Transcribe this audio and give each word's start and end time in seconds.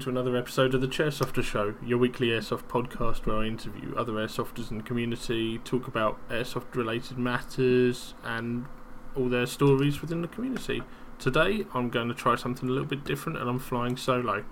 to 0.00 0.08
another 0.10 0.36
episode 0.36 0.74
of 0.74 0.80
the 0.80 0.86
Chairsofter 0.86 1.42
Show, 1.42 1.74
your 1.84 1.98
weekly 1.98 2.28
airsoft 2.28 2.64
podcast 2.64 3.26
where 3.26 3.38
I 3.38 3.46
interview 3.46 3.94
other 3.96 4.12
airsofters 4.12 4.70
in 4.70 4.76
the 4.76 4.84
community, 4.84 5.58
talk 5.58 5.88
about 5.88 6.18
airsoft 6.28 6.76
related 6.76 7.18
matters, 7.18 8.14
and 8.22 8.66
all 9.16 9.28
their 9.28 9.46
stories 9.46 10.00
within 10.00 10.22
the 10.22 10.28
community. 10.28 10.82
Today, 11.18 11.66
I'm 11.74 11.88
going 11.90 12.06
to 12.08 12.14
try 12.14 12.36
something 12.36 12.68
a 12.68 12.72
little 12.72 12.86
bit 12.86 13.04
different 13.04 13.38
and 13.38 13.50
I'm 13.50 13.58
flying 13.58 13.96
solo. 13.96 14.44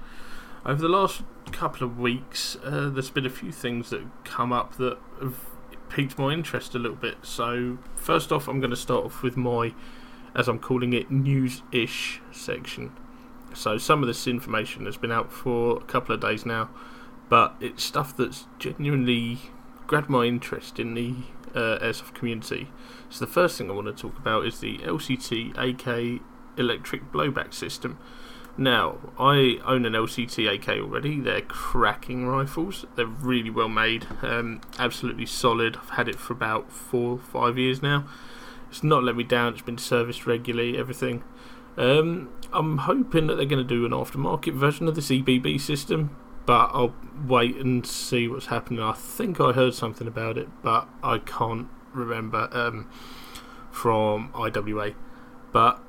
Over 0.64 0.82
the 0.82 0.88
last 0.88 1.22
couple 1.52 1.86
of 1.86 1.96
weeks, 2.00 2.56
uh, 2.64 2.88
there's 2.88 3.10
been 3.10 3.26
a 3.26 3.30
few 3.30 3.52
things 3.52 3.90
that 3.90 4.02
come 4.24 4.52
up 4.52 4.76
that 4.78 4.98
have 5.20 5.38
piqued 5.90 6.18
my 6.18 6.32
interest 6.32 6.74
a 6.74 6.78
little 6.78 6.96
bit. 6.96 7.18
So, 7.22 7.78
first 7.94 8.32
off, 8.32 8.48
I'm 8.48 8.58
going 8.58 8.70
to 8.70 8.76
start 8.76 9.04
off 9.04 9.22
with 9.22 9.36
my, 9.36 9.74
as 10.34 10.48
I'm 10.48 10.58
calling 10.58 10.92
it, 10.92 11.08
news 11.10 11.62
ish 11.70 12.20
section. 12.32 12.96
So 13.56 13.78
some 13.78 14.02
of 14.02 14.06
this 14.06 14.26
information 14.26 14.84
has 14.84 14.98
been 14.98 15.10
out 15.10 15.32
for 15.32 15.78
a 15.78 15.84
couple 15.84 16.14
of 16.14 16.20
days 16.20 16.44
now, 16.44 16.68
but 17.28 17.56
it's 17.58 17.82
stuff 17.82 18.14
that's 18.16 18.44
genuinely 18.58 19.38
grabbed 19.86 20.10
my 20.10 20.24
interest 20.24 20.78
in 20.78 20.94
the 20.94 21.14
uh, 21.54 21.78
airsoft 21.78 22.14
community. 22.14 22.68
So 23.08 23.24
the 23.24 23.30
first 23.30 23.56
thing 23.56 23.70
I 23.70 23.74
want 23.74 23.86
to 23.86 23.94
talk 23.94 24.18
about 24.18 24.44
is 24.44 24.60
the 24.60 24.78
LCT 24.78 25.56
AK 25.56 26.20
electric 26.58 27.10
blowback 27.10 27.54
system. 27.54 27.98
Now, 28.58 28.98
I 29.18 29.58
own 29.64 29.84
an 29.86 29.92
LCT 29.92 30.54
AK 30.54 30.68
already. 30.80 31.20
They're 31.20 31.42
cracking 31.42 32.26
rifles. 32.26 32.84
They're 32.94 33.06
really 33.06 33.50
well 33.50 33.68
made, 33.68 34.06
um, 34.22 34.60
absolutely 34.78 35.26
solid. 35.26 35.76
I've 35.76 35.90
had 35.90 36.08
it 36.08 36.16
for 36.16 36.32
about 36.32 36.70
four, 36.72 37.18
five 37.18 37.58
years 37.58 37.82
now. 37.82 38.06
It's 38.70 38.82
not 38.82 39.04
let 39.04 39.16
me 39.16 39.24
down. 39.24 39.54
It's 39.54 39.62
been 39.62 39.78
serviced 39.78 40.26
regularly. 40.26 40.78
Everything. 40.78 41.22
Um, 41.76 42.30
I'm 42.52 42.78
hoping 42.78 43.26
that 43.26 43.36
they're 43.36 43.46
going 43.46 43.66
to 43.66 43.74
do 43.74 43.84
an 43.84 43.92
aftermarket 43.92 44.54
version 44.54 44.88
of 44.88 44.94
the 44.94 45.02
EBB 45.02 45.60
system, 45.60 46.16
but 46.46 46.70
I'll 46.72 46.94
wait 47.26 47.56
and 47.56 47.86
see 47.86 48.28
what's 48.28 48.46
happening. 48.46 48.80
I 48.80 48.92
think 48.92 49.40
I 49.40 49.52
heard 49.52 49.74
something 49.74 50.06
about 50.06 50.38
it, 50.38 50.48
but 50.62 50.88
I 51.02 51.18
can't 51.18 51.68
remember 51.92 52.48
um, 52.52 52.88
from 53.70 54.30
IWA. 54.34 54.92
But 55.52 55.82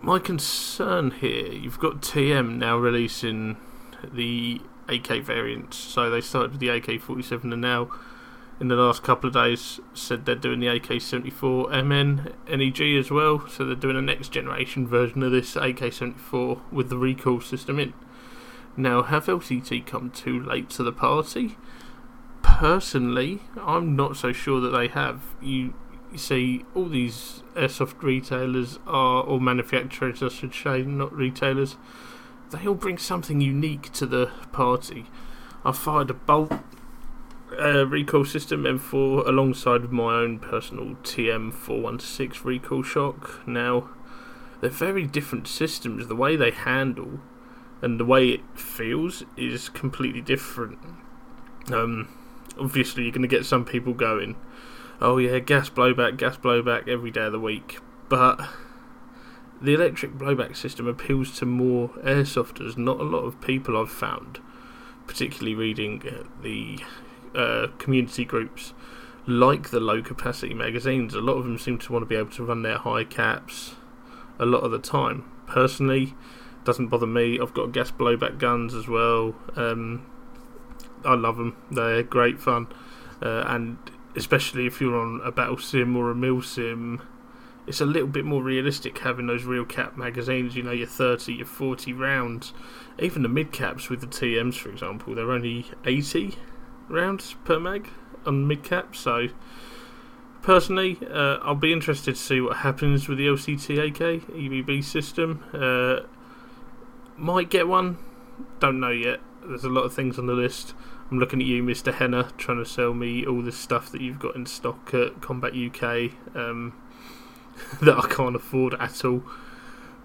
my 0.00 0.18
concern 0.18 1.12
here, 1.12 1.52
you've 1.52 1.78
got 1.78 2.02
TM 2.02 2.56
now 2.56 2.76
releasing 2.76 3.56
the 4.02 4.60
AK 4.88 5.22
variants. 5.22 5.76
So 5.76 6.10
they 6.10 6.20
started 6.20 6.52
with 6.52 6.60
the 6.60 6.68
AK 6.68 7.00
47 7.00 7.52
and 7.52 7.62
now 7.62 7.88
in 8.60 8.68
the 8.68 8.76
last 8.76 9.02
couple 9.02 9.28
of 9.28 9.34
days 9.34 9.80
said 9.94 10.24
they're 10.24 10.34
doing 10.34 10.60
the 10.60 10.68
AK-74 10.68 11.84
MN 11.84 12.32
NEG 12.48 12.80
as 12.96 13.10
well, 13.10 13.46
so 13.48 13.64
they're 13.64 13.74
doing 13.74 13.96
a 13.96 14.02
next 14.02 14.28
generation 14.28 14.86
version 14.86 15.22
of 15.22 15.32
this 15.32 15.56
AK-74 15.56 16.60
with 16.70 16.88
the 16.88 16.96
recoil 16.96 17.40
system 17.40 17.78
in. 17.78 17.92
Now, 18.76 19.02
have 19.02 19.26
LCT 19.26 19.84
come 19.86 20.10
too 20.10 20.40
late 20.40 20.70
to 20.70 20.82
the 20.82 20.92
party? 20.92 21.56
Personally, 22.42 23.40
I'm 23.60 23.96
not 23.96 24.16
so 24.16 24.32
sure 24.32 24.60
that 24.60 24.70
they 24.70 24.88
have. 24.88 25.20
You, 25.42 25.74
you 26.10 26.18
see, 26.18 26.64
all 26.74 26.88
these 26.88 27.42
airsoft 27.54 28.02
retailers 28.02 28.78
are, 28.86 29.22
or 29.22 29.40
manufacturers, 29.40 30.22
I 30.22 30.28
should 30.28 30.54
say, 30.54 30.82
not 30.82 31.12
retailers. 31.12 31.76
They 32.50 32.66
all 32.66 32.74
bring 32.74 32.98
something 32.98 33.40
unique 33.40 33.92
to 33.92 34.06
the 34.06 34.30
party. 34.52 35.06
I 35.64 35.72
fired 35.72 36.10
a 36.10 36.14
bolt 36.14 36.52
uh, 37.60 37.86
recoil 37.86 38.24
system 38.24 38.64
M4 38.64 39.26
alongside 39.26 39.90
my 39.92 40.14
own 40.14 40.38
personal 40.38 40.96
TM416 41.02 42.44
recoil 42.44 42.82
shock. 42.82 43.46
Now, 43.46 43.88
they're 44.60 44.70
very 44.70 45.06
different 45.06 45.48
systems. 45.48 46.06
The 46.06 46.16
way 46.16 46.36
they 46.36 46.50
handle 46.50 47.20
and 47.80 47.98
the 47.98 48.04
way 48.04 48.28
it 48.28 48.40
feels 48.54 49.24
is 49.36 49.68
completely 49.68 50.20
different. 50.20 50.78
Um, 51.72 52.08
obviously, 52.58 53.02
you're 53.02 53.12
going 53.12 53.22
to 53.22 53.28
get 53.28 53.44
some 53.44 53.64
people 53.64 53.92
going, 53.92 54.36
oh 55.00 55.18
yeah, 55.18 55.40
gas 55.40 55.68
blowback, 55.68 56.16
gas 56.16 56.36
blowback 56.36 56.88
every 56.88 57.10
day 57.10 57.24
of 57.24 57.32
the 57.32 57.40
week. 57.40 57.78
But 58.08 58.40
the 59.60 59.74
electric 59.74 60.12
blowback 60.12 60.56
system 60.56 60.86
appeals 60.86 61.36
to 61.38 61.46
more 61.46 61.88
airsofters. 62.04 62.76
Not 62.76 63.00
a 63.00 63.04
lot 63.04 63.20
of 63.20 63.40
people 63.40 63.76
I've 63.76 63.90
found, 63.90 64.40
particularly 65.06 65.54
reading 65.54 66.02
the 66.40 66.78
uh, 67.34 67.68
community 67.78 68.24
groups 68.24 68.74
like 69.26 69.70
the 69.70 69.80
low 69.80 70.02
capacity 70.02 70.54
magazines. 70.54 71.14
A 71.14 71.20
lot 71.20 71.34
of 71.34 71.44
them 71.44 71.58
seem 71.58 71.78
to 71.78 71.92
want 71.92 72.02
to 72.02 72.06
be 72.06 72.16
able 72.16 72.30
to 72.30 72.44
run 72.44 72.62
their 72.62 72.78
high 72.78 73.04
caps 73.04 73.74
a 74.38 74.46
lot 74.46 74.60
of 74.60 74.70
the 74.70 74.78
time. 74.78 75.24
Personally, 75.46 76.14
doesn't 76.64 76.88
bother 76.88 77.06
me. 77.06 77.38
I've 77.40 77.54
got 77.54 77.72
gas 77.72 77.90
blowback 77.90 78.38
guns 78.38 78.74
as 78.74 78.88
well. 78.88 79.34
Um, 79.56 80.06
I 81.04 81.14
love 81.14 81.36
them. 81.36 81.56
They're 81.70 82.02
great 82.02 82.40
fun, 82.40 82.68
uh, 83.20 83.44
and 83.46 83.78
especially 84.16 84.66
if 84.66 84.80
you're 84.80 84.98
on 84.98 85.20
a 85.24 85.32
battle 85.32 85.58
sim 85.58 85.96
or 85.96 86.10
a 86.10 86.14
mil 86.14 86.42
sim, 86.42 87.02
it's 87.66 87.80
a 87.80 87.86
little 87.86 88.08
bit 88.08 88.24
more 88.24 88.42
realistic 88.42 88.98
having 88.98 89.26
those 89.26 89.44
real 89.44 89.64
cap 89.64 89.96
magazines. 89.96 90.56
You 90.56 90.62
know, 90.62 90.72
your 90.72 90.86
30, 90.86 91.32
your 91.34 91.46
40 91.46 91.92
rounds. 91.92 92.52
Even 92.98 93.22
the 93.22 93.28
mid 93.28 93.52
caps 93.52 93.88
with 93.88 94.00
the 94.00 94.06
TMs, 94.06 94.54
for 94.54 94.68
example, 94.70 95.14
they're 95.14 95.32
only 95.32 95.66
80 95.84 96.36
rounds 96.92 97.34
per 97.44 97.58
mag 97.58 97.88
on 98.26 98.46
mid 98.46 98.62
cap. 98.62 98.94
So 98.94 99.28
personally, 100.42 100.98
uh, 101.10 101.38
I'll 101.42 101.54
be 101.54 101.72
interested 101.72 102.14
to 102.14 102.20
see 102.20 102.40
what 102.40 102.58
happens 102.58 103.08
with 103.08 103.18
the 103.18 103.26
LCT 103.26 103.88
AK 103.88 104.28
EBB 104.28 104.84
system. 104.84 105.42
Uh, 105.52 106.06
might 107.16 107.50
get 107.50 107.68
one, 107.68 107.98
don't 108.60 108.80
know 108.80 108.90
yet. 108.90 109.20
There's 109.44 109.64
a 109.64 109.68
lot 109.68 109.82
of 109.82 109.94
things 109.94 110.18
on 110.18 110.26
the 110.26 110.34
list. 110.34 110.74
I'm 111.10 111.18
looking 111.18 111.40
at 111.40 111.46
you, 111.46 111.62
Mr. 111.62 111.92
Henna, 111.92 112.30
trying 112.38 112.58
to 112.58 112.64
sell 112.64 112.94
me 112.94 113.26
all 113.26 113.42
this 113.42 113.56
stuff 113.56 113.90
that 113.92 114.00
you've 114.00 114.18
got 114.18 114.34
in 114.34 114.46
stock 114.46 114.94
at 114.94 115.20
Combat 115.20 115.52
UK 115.52 116.12
um, 116.34 116.72
that 117.82 117.98
I 117.98 118.06
can't 118.08 118.34
afford 118.34 118.74
at 118.74 119.04
all. 119.04 119.22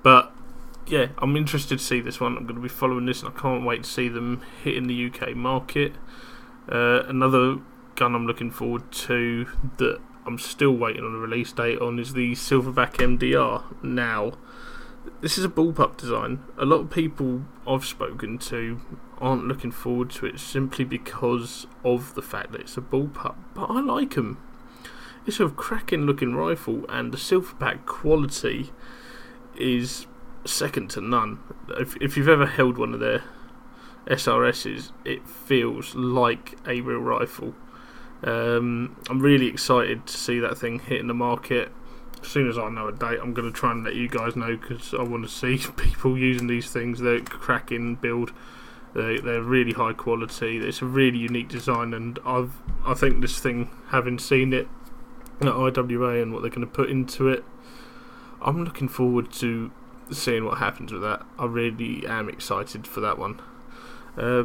But 0.04 0.34
yeah, 0.86 1.08
I'm 1.18 1.36
interested 1.38 1.80
to 1.80 1.84
see 1.84 2.02
this 2.02 2.20
one. 2.20 2.36
I'm 2.36 2.44
going 2.44 2.56
to 2.56 2.62
be 2.62 2.70
following 2.70 3.06
this, 3.06 3.24
and 3.24 3.34
I 3.34 3.40
can't 3.40 3.64
wait 3.64 3.84
to 3.84 3.90
see 3.90 4.10
them 4.10 4.42
hit 4.64 4.76
in 4.76 4.88
the 4.88 5.06
UK 5.08 5.36
market. 5.36 5.94
Uh, 6.70 7.04
another 7.08 7.58
gun 7.96 8.14
I'm 8.14 8.28
looking 8.28 8.52
forward 8.52 8.92
to 8.92 9.48
that 9.78 10.00
I'm 10.26 10.38
still 10.38 10.74
waiting 10.74 11.04
on 11.04 11.16
a 11.16 11.18
release 11.18 11.54
date 11.54 11.80
on 11.80 12.00
is 12.00 12.14
the 12.14 12.34
Silverback 12.34 12.96
MDR. 12.96 13.82
Now, 13.82 14.34
this 15.22 15.38
is 15.38 15.46
a 15.46 15.50
bullpup 15.50 15.98
design. 15.98 16.44
A 16.58 16.66
lot 16.66 16.82
of 16.82 16.90
people 16.90 17.46
I've 17.66 17.86
spoken 17.86 18.38
to 18.40 18.82
aren't 19.20 19.48
looking 19.48 19.72
forward 19.72 20.10
to 20.12 20.26
it 20.26 20.40
simply 20.40 20.84
because 20.86 21.66
of 21.84 22.14
the 22.14 22.22
fact 22.22 22.52
that 22.52 22.62
it's 22.62 22.78
a 22.78 22.82
bullpup. 22.82 23.36
But 23.54 23.66
I 23.66 23.80
like 23.80 24.16
them. 24.16 24.38
It's 25.26 25.40
a 25.40 25.50
cracking 25.50 26.02
looking 26.02 26.36
rifle, 26.36 26.86
and 26.90 27.12
the 27.12 27.18
Silverback 27.18 27.86
quality 27.86 28.72
is 29.56 30.08
second 30.46 30.90
to 30.92 31.02
none. 31.02 31.40
If, 31.70 31.96
if 31.98 32.16
you've 32.16 32.30
ever 32.30 32.46
held 32.46 32.78
one 32.78 32.94
of 32.94 33.00
their 33.00 33.24
SRSs, 34.08 34.92
it 35.06 35.28
feels 35.28 35.96
like 35.96 36.58
a 36.68 36.82
real 36.82 37.00
rifle. 37.00 37.54
Um, 38.24 38.98
I'm 39.10 39.20
really 39.20 39.48
excited 39.48 40.08
to 40.08 40.18
see 40.18 40.40
that 40.40 40.58
thing 40.58 40.80
hit 40.80 41.00
in 41.00 41.08
the 41.08 41.14
market. 41.14 41.72
As 42.22 42.28
soon 42.28 42.50
as 42.50 42.58
I 42.58 42.70
know 42.70 42.88
a 42.88 42.92
date, 42.92 43.20
I'm 43.22 43.34
going 43.34 43.52
to 43.52 43.58
try 43.58 43.72
and 43.72 43.84
let 43.84 43.96
you 43.96 44.08
guys 44.08 44.36
know 44.36 44.56
because 44.56 44.94
I 44.94 45.04
want 45.04 45.24
to 45.24 45.30
see 45.30 45.58
people 45.78 46.18
using 46.18 46.48
these 46.48 46.72
things. 46.72 47.00
They're 47.00 47.22
cracking 47.22 47.96
build. 47.96 48.34
They, 48.94 49.20
they're 49.20 49.44
really 49.44 49.74
high 49.74 49.94
quality. 49.94 50.58
It's 50.58 50.82
a 50.82 50.86
really 50.86 51.20
unique 51.20 51.50
design, 51.50 51.94
and 51.94 52.18
I've 52.26 52.54
I 52.86 52.94
think 52.94 53.22
this 53.22 53.40
thing, 53.40 53.70
having 53.90 54.18
seen 54.18 54.54
it 54.54 54.68
at 55.42 55.48
IWA 55.48 56.22
and 56.22 56.34
what 56.34 56.42
they're 56.42 56.50
going 56.50 56.62
to 56.62 56.68
put 56.68 56.90
into 56.90 57.28
it, 57.28 57.44
I'm 58.42 58.64
looking 58.64 58.88
forward 58.88 59.32
to 59.34 59.72
seeing 60.10 60.46
what 60.46 60.58
happens 60.58 60.92
with 60.92 61.02
that. 61.02 61.24
I 61.38 61.46
really 61.46 62.08
am 62.08 62.30
excited 62.30 62.88
for 62.88 63.02
that 63.02 63.20
one. 63.20 63.40
Uh, 64.18 64.44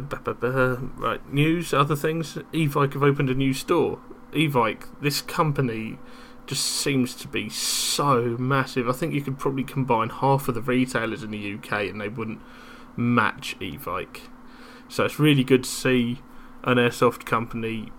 right, 0.96 1.32
news, 1.32 1.72
other 1.72 1.96
things. 1.96 2.34
Evike 2.52 2.92
have 2.92 3.02
opened 3.02 3.30
a 3.30 3.34
new 3.34 3.54
store. 3.54 3.98
Evike, 4.32 4.84
this 5.00 5.22
company 5.22 5.98
just 6.46 6.64
seems 6.64 7.14
to 7.14 7.28
be 7.28 7.48
so 7.48 8.36
massive. 8.38 8.88
I 8.88 8.92
think 8.92 9.14
you 9.14 9.22
could 9.22 9.38
probably 9.38 9.64
combine 9.64 10.10
half 10.10 10.48
of 10.48 10.54
the 10.54 10.60
retailers 10.60 11.22
in 11.22 11.30
the 11.30 11.54
UK 11.54 11.88
and 11.88 12.00
they 12.00 12.08
wouldn't 12.08 12.40
match 12.96 13.56
Evike. 13.60 14.22
So 14.88 15.04
it's 15.04 15.18
really 15.18 15.44
good 15.44 15.64
to 15.64 15.70
see 15.70 16.18
an 16.64 16.76
airsoft 16.76 17.24
company, 17.24 17.92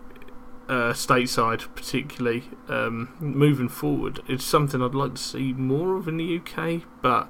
uh, 0.69 0.93
stateside 0.93 1.73
particularly, 1.73 2.43
um, 2.67 3.13
moving 3.19 3.69
forward. 3.69 4.21
It's 4.27 4.43
something 4.43 4.81
I'd 4.81 4.93
like 4.93 5.15
to 5.15 5.21
see 5.21 5.53
more 5.53 5.95
of 5.95 6.07
in 6.07 6.17
the 6.17 6.37
UK, 6.37 6.83
but 7.01 7.29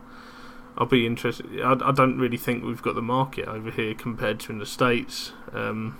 I'll 0.77 0.87
be 0.87 1.05
interested. 1.05 1.61
I, 1.61 1.73
I 1.73 1.91
don't 1.91 2.17
really 2.17 2.37
think 2.37 2.63
we've 2.63 2.81
got 2.81 2.95
the 2.95 3.01
market 3.01 3.47
over 3.47 3.69
here 3.71 3.93
compared 3.93 4.39
to 4.41 4.51
in 4.51 4.59
the 4.59 4.65
States. 4.65 5.31
Um, 5.51 5.97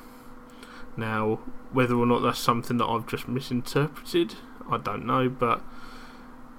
now, 0.98 1.40
whether 1.72 1.96
or 1.96 2.06
not 2.06 2.22
that's 2.22 2.40
something 2.40 2.78
that 2.78 2.86
I've 2.86 3.08
just 3.08 3.28
misinterpreted, 3.28 4.36
I 4.70 4.78
don't 4.78 5.06
know, 5.06 5.30
but 5.30 5.62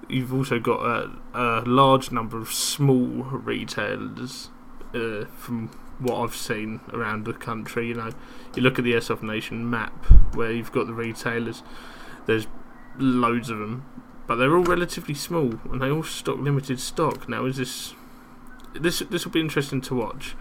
you've 0.08 0.34
also 0.34 0.58
got 0.58 0.80
a, 0.84 1.10
a 1.34 1.62
large 1.66 2.10
number 2.10 2.38
of 2.38 2.52
small 2.52 3.06
retailers 3.06 4.50
uh, 4.94 5.24
from 5.36 5.70
what 5.98 6.20
I've 6.20 6.36
seen 6.36 6.80
around 6.92 7.24
the 7.24 7.32
country. 7.32 7.88
You 7.88 7.94
know, 7.94 8.10
you 8.54 8.62
look 8.62 8.78
at 8.78 8.84
the 8.84 8.92
Airsoft 8.92 9.22
Nation 9.22 9.68
map 9.68 10.04
where 10.34 10.52
you've 10.52 10.72
got 10.72 10.86
the 10.86 10.94
retailers. 10.94 11.62
There's 12.26 12.46
loads 12.98 13.50
of 13.50 13.58
them, 13.58 13.86
but 14.26 14.36
they're 14.36 14.56
all 14.56 14.64
relatively 14.64 15.14
small 15.14 15.60
and 15.70 15.80
they 15.80 15.90
all 15.90 16.02
stock 16.02 16.38
limited 16.38 16.80
stock. 16.80 17.28
Now, 17.28 17.44
is 17.46 17.56
this 17.56 17.94
this 18.74 19.00
this 19.10 19.24
will 19.24 19.32
be 19.32 19.40
interesting 19.40 19.80
to 19.82 19.94
watch? 19.94 20.36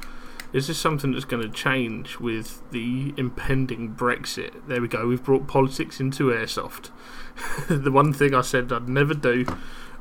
Is 0.53 0.67
this 0.67 0.77
something 0.77 1.11
that's 1.11 1.25
going 1.25 1.41
to 1.41 1.49
change 1.49 2.19
with 2.19 2.61
the 2.69 3.13
impending 3.17 3.95
Brexit? 3.95 4.67
There 4.67 4.79
we 4.81 4.87
go. 4.87 5.07
We've 5.07 5.23
brought 5.23 5.47
politics 5.47 5.99
into 5.99 6.25
airsoft. 6.25 6.91
the 7.67 7.91
one 7.91 8.13
thing 8.13 8.35
I 8.35 8.41
said 8.41 8.71
I'd 8.71 8.87
never 8.87 9.15
do, 9.15 9.45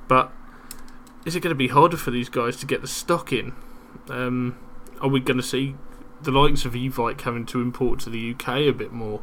but 0.08 0.30
is 1.24 1.34
it 1.34 1.40
going 1.40 1.54
to 1.54 1.58
be 1.58 1.68
harder 1.68 1.96
for 1.96 2.10
these 2.10 2.28
guys 2.28 2.58
to 2.58 2.66
get 2.66 2.82
the 2.82 2.88
stock 2.88 3.32
in? 3.32 3.54
Um, 4.10 4.58
are 5.00 5.08
we 5.08 5.20
going 5.20 5.38
to 5.38 5.42
see 5.42 5.74
the 6.20 6.30
likes 6.30 6.66
of 6.66 6.74
Evike 6.74 7.22
having 7.22 7.46
to 7.46 7.62
import 7.62 8.00
to 8.00 8.10
the 8.10 8.34
UK 8.34 8.48
a 8.48 8.72
bit 8.72 8.92
more? 8.92 9.22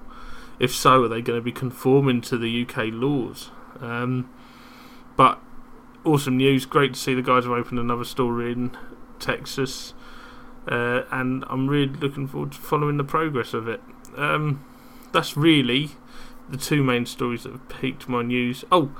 If 0.60 0.74
so, 0.74 1.04
are 1.04 1.08
they 1.08 1.22
going 1.22 1.40
to 1.40 1.44
be 1.44 1.52
conforming 1.52 2.22
to 2.22 2.38
the 2.40 2.66
UK 2.66 2.88
laws? 2.92 3.52
Um, 3.80 4.30
but 5.16 5.40
awesome 6.04 6.38
news. 6.38 6.66
Great 6.66 6.96
to 6.96 7.00
see 7.00 7.14
the 7.14 7.22
guys 7.22 7.44
have 7.44 7.54
opened 7.54 7.80
another 7.80 8.04
store 8.04 8.42
in 8.46 8.76
Texas. 9.20 9.94
Uh, 10.68 11.04
and 11.12 11.44
I'm 11.50 11.68
really 11.68 11.94
looking 11.94 12.28
forward 12.28 12.52
to 12.54 12.58
following 12.58 12.98
the 12.98 13.04
progress 13.04 13.54
of 13.54 13.68
it. 13.68 13.82
Um, 14.16 14.64
that's 15.12 15.36
really 15.36 15.92
the 16.50 16.58
two 16.58 16.84
main 16.84 17.06
stories 17.06 17.44
that 17.44 17.52
have 17.52 17.70
piqued 17.70 18.08
my 18.08 18.22
news. 18.22 18.66
Oh, 18.72 18.92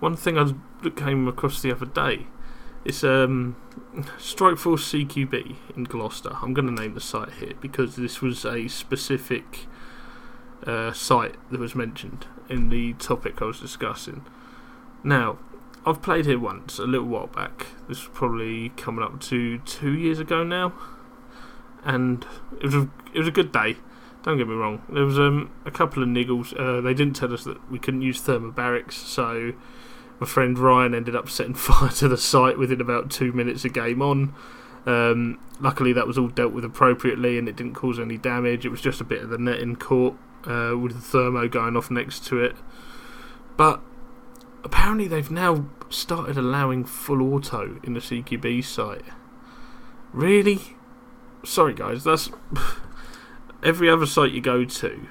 one 0.00 0.16
thing 0.16 0.38
I 0.38 0.52
came 0.90 1.26
across 1.26 1.60
the 1.60 1.72
other 1.72 1.86
day. 1.86 2.26
It's 2.84 3.02
um, 3.02 3.56
Strikeforce 4.18 5.06
CQB 5.06 5.56
in 5.76 5.84
Gloucester. 5.84 6.30
I'm 6.40 6.54
going 6.54 6.74
to 6.74 6.82
name 6.82 6.94
the 6.94 7.00
site 7.00 7.32
here 7.34 7.54
because 7.60 7.96
this 7.96 8.22
was 8.22 8.44
a 8.44 8.68
specific 8.68 9.66
uh, 10.64 10.92
site 10.92 11.34
that 11.50 11.60
was 11.60 11.74
mentioned 11.74 12.26
in 12.48 12.68
the 12.68 12.94
topic 12.94 13.42
I 13.42 13.46
was 13.46 13.60
discussing. 13.60 14.24
Now, 15.02 15.38
I've 15.86 16.02
played 16.02 16.26
here 16.26 16.38
once 16.38 16.78
a 16.78 16.84
little 16.84 17.06
while 17.06 17.28
back. 17.28 17.68
This 17.88 18.06
was 18.06 18.10
probably 18.12 18.70
coming 18.70 19.02
up 19.02 19.20
to 19.22 19.58
two 19.58 19.92
years 19.92 20.18
ago 20.18 20.44
now, 20.44 20.72
and 21.84 22.26
it 22.60 22.64
was 22.64 22.74
a 22.74 22.90
it 23.14 23.18
was 23.18 23.28
a 23.28 23.32
good 23.32 23.52
day. 23.52 23.76
Don't 24.22 24.36
get 24.36 24.48
me 24.48 24.54
wrong. 24.54 24.82
There 24.88 25.04
was 25.04 25.18
um, 25.18 25.50
a 25.64 25.70
couple 25.70 26.02
of 26.02 26.08
niggles. 26.08 26.58
Uh, 26.58 26.80
they 26.80 26.92
didn't 26.92 27.14
tell 27.16 27.32
us 27.32 27.44
that 27.44 27.70
we 27.70 27.78
couldn't 27.78 28.02
use 28.02 28.20
thermobarics, 28.20 28.92
so 28.92 29.52
my 30.20 30.26
friend 30.26 30.58
Ryan 30.58 30.94
ended 30.94 31.14
up 31.14 31.28
setting 31.28 31.54
fire 31.54 31.90
to 31.90 32.08
the 32.08 32.16
site 32.16 32.58
within 32.58 32.80
about 32.80 33.10
two 33.10 33.32
minutes 33.32 33.64
of 33.64 33.72
game 33.72 34.02
on. 34.02 34.34
Um, 34.86 35.38
luckily, 35.60 35.92
that 35.92 36.06
was 36.06 36.18
all 36.18 36.28
dealt 36.28 36.52
with 36.52 36.64
appropriately 36.64 37.38
and 37.38 37.48
it 37.48 37.56
didn't 37.56 37.74
cause 37.74 37.98
any 37.98 38.16
damage. 38.16 38.64
It 38.64 38.70
was 38.70 38.80
just 38.80 39.00
a 39.00 39.04
bit 39.04 39.22
of 39.22 39.28
the 39.28 39.38
netting 39.38 39.76
caught 39.76 40.18
uh, 40.44 40.76
with 40.76 40.94
the 40.94 41.00
thermo 41.00 41.48
going 41.48 41.76
off 41.76 41.90
next 41.90 42.24
to 42.26 42.42
it. 42.42 42.56
But 43.56 43.80
apparently, 44.64 45.08
they've 45.08 45.30
now 45.30 45.66
started 45.90 46.36
allowing 46.36 46.84
full 46.84 47.34
auto 47.34 47.78
in 47.82 47.94
the 47.94 48.00
CQB 48.00 48.64
site. 48.64 49.04
Really? 50.12 50.76
Sorry, 51.44 51.74
guys. 51.74 52.04
That's 52.04 52.30
every 53.62 53.88
other 53.90 54.06
site 54.06 54.32
you 54.32 54.40
go 54.40 54.64
to, 54.64 55.08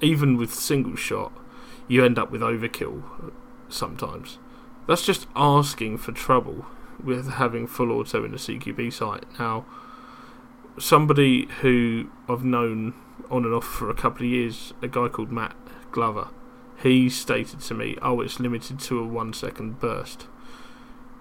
even 0.00 0.36
with 0.36 0.52
single 0.52 0.96
shot, 0.96 1.32
you 1.88 2.04
end 2.04 2.18
up 2.18 2.30
with 2.30 2.40
overkill 2.40 3.02
uh, 3.22 3.30
sometimes. 3.68 4.38
That's 4.86 5.04
just 5.04 5.26
asking 5.36 5.98
for 5.98 6.12
trouble 6.12 6.66
with 7.02 7.34
having 7.34 7.66
full 7.66 7.92
auto 7.92 8.24
in 8.24 8.32
a 8.32 8.36
CQB 8.36 8.92
site. 8.92 9.24
Now, 9.38 9.64
somebody 10.78 11.46
who 11.60 12.10
I've 12.28 12.44
known 12.44 12.94
on 13.30 13.44
and 13.44 13.54
off 13.54 13.64
for 13.64 13.90
a 13.90 13.94
couple 13.94 14.26
of 14.26 14.32
years, 14.32 14.72
a 14.82 14.88
guy 14.88 15.08
called 15.08 15.30
Matt 15.30 15.54
Glover, 15.92 16.28
he 16.82 17.10
stated 17.10 17.60
to 17.60 17.74
me, 17.74 17.96
Oh, 18.00 18.20
it's 18.20 18.40
limited 18.40 18.80
to 18.80 18.98
a 19.00 19.04
one 19.04 19.32
second 19.32 19.80
burst. 19.80 20.26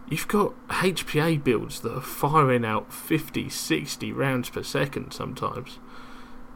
You've 0.09 0.27
got 0.27 0.53
HPA 0.69 1.44
builds 1.44 1.81
that 1.81 1.95
are 1.95 2.01
firing 2.01 2.65
out 2.65 2.91
50, 2.91 3.50
60 3.50 4.11
rounds 4.11 4.50
per 4.50 4.63
second 4.63 5.11
sometimes. 5.11 5.77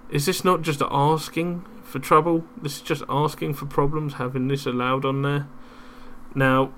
Is 0.09 0.25
this 0.25 0.43
not 0.43 0.61
just 0.63 0.81
asking 0.89 1.65
for 1.83 1.99
trouble? 1.99 2.45
This 2.59 2.77
is 2.77 2.81
just 2.81 3.03
asking 3.09 3.53
for 3.53 3.65
problems 3.65 4.15
having 4.15 4.47
this 4.47 4.65
allowed 4.65 5.05
on 5.05 5.21
there? 5.21 5.47
Now, 6.33 6.73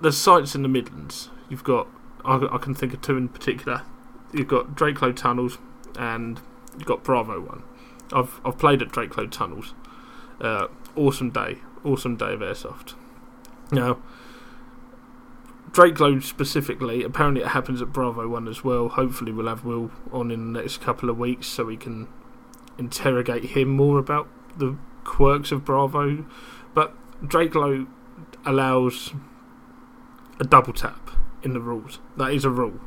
there's 0.00 0.18
sites 0.18 0.54
in 0.54 0.62
the 0.62 0.68
Midlands. 0.68 1.30
You've 1.48 1.64
got, 1.64 1.88
I, 2.24 2.36
I 2.52 2.58
can 2.58 2.74
think 2.74 2.94
of 2.94 3.00
two 3.00 3.16
in 3.16 3.28
particular. 3.28 3.82
You've 4.32 4.48
got 4.48 4.74
Drakelow 4.76 5.16
Tunnels 5.16 5.58
and 5.98 6.40
you've 6.74 6.86
got 6.86 7.02
Bravo 7.02 7.40
One. 7.40 7.62
I've 8.12 8.40
I've 8.44 8.58
played 8.58 8.82
at 8.82 8.88
Drakelow 8.88 9.30
Tunnels. 9.30 9.74
Uh, 10.42 10.66
awesome 10.96 11.30
day, 11.30 11.58
awesome 11.84 12.16
day 12.16 12.34
of 12.34 12.40
airsoft. 12.40 12.94
Now, 13.70 13.98
Drakelow 15.70 16.22
specifically, 16.22 17.04
apparently 17.04 17.42
it 17.42 17.48
happens 17.48 17.80
at 17.80 17.92
Bravo 17.92 18.28
One 18.28 18.48
as 18.48 18.64
well. 18.64 18.88
Hopefully, 18.88 19.30
we'll 19.30 19.46
have 19.46 19.64
Will 19.64 19.92
on 20.10 20.32
in 20.32 20.52
the 20.52 20.60
next 20.60 20.80
couple 20.82 21.08
of 21.08 21.16
weeks 21.16 21.46
so 21.46 21.64
we 21.64 21.76
can 21.76 22.08
interrogate 22.76 23.44
him 23.44 23.68
more 23.68 23.98
about 23.98 24.28
the 24.58 24.76
quirks 25.04 25.52
of 25.52 25.64
Bravo. 25.64 26.26
But 26.74 26.94
Drakelow 27.22 27.86
allows 28.44 29.14
a 30.40 30.44
double 30.44 30.72
tap 30.72 31.12
in 31.44 31.52
the 31.52 31.60
rules. 31.60 32.00
That 32.16 32.32
is 32.32 32.44
a 32.44 32.50
rule. 32.50 32.80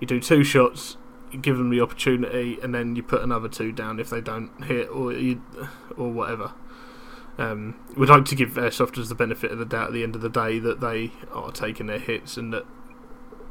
You 0.00 0.06
do 0.06 0.20
two 0.20 0.44
shots, 0.44 0.98
you 1.32 1.38
give 1.38 1.56
them 1.56 1.70
the 1.70 1.80
opportunity, 1.80 2.58
and 2.62 2.74
then 2.74 2.94
you 2.94 3.02
put 3.02 3.22
another 3.22 3.48
two 3.48 3.72
down 3.72 3.98
if 3.98 4.10
they 4.10 4.20
don't 4.20 4.50
hit 4.64 4.88
or 4.90 5.12
you, 5.12 5.42
or 5.96 6.12
whatever. 6.12 6.52
Um, 7.36 7.80
we'd 7.96 8.08
like 8.08 8.24
to 8.26 8.34
give 8.34 8.50
airsofters 8.50 9.08
the 9.08 9.14
benefit 9.14 9.50
of 9.50 9.58
the 9.58 9.64
doubt 9.64 9.88
at 9.88 9.92
the 9.92 10.02
end 10.02 10.14
of 10.14 10.22
the 10.22 10.28
day 10.28 10.58
that 10.60 10.80
they 10.80 11.12
are 11.32 11.50
taking 11.50 11.86
their 11.86 11.98
hits 11.98 12.36
and 12.36 12.52
that 12.52 12.64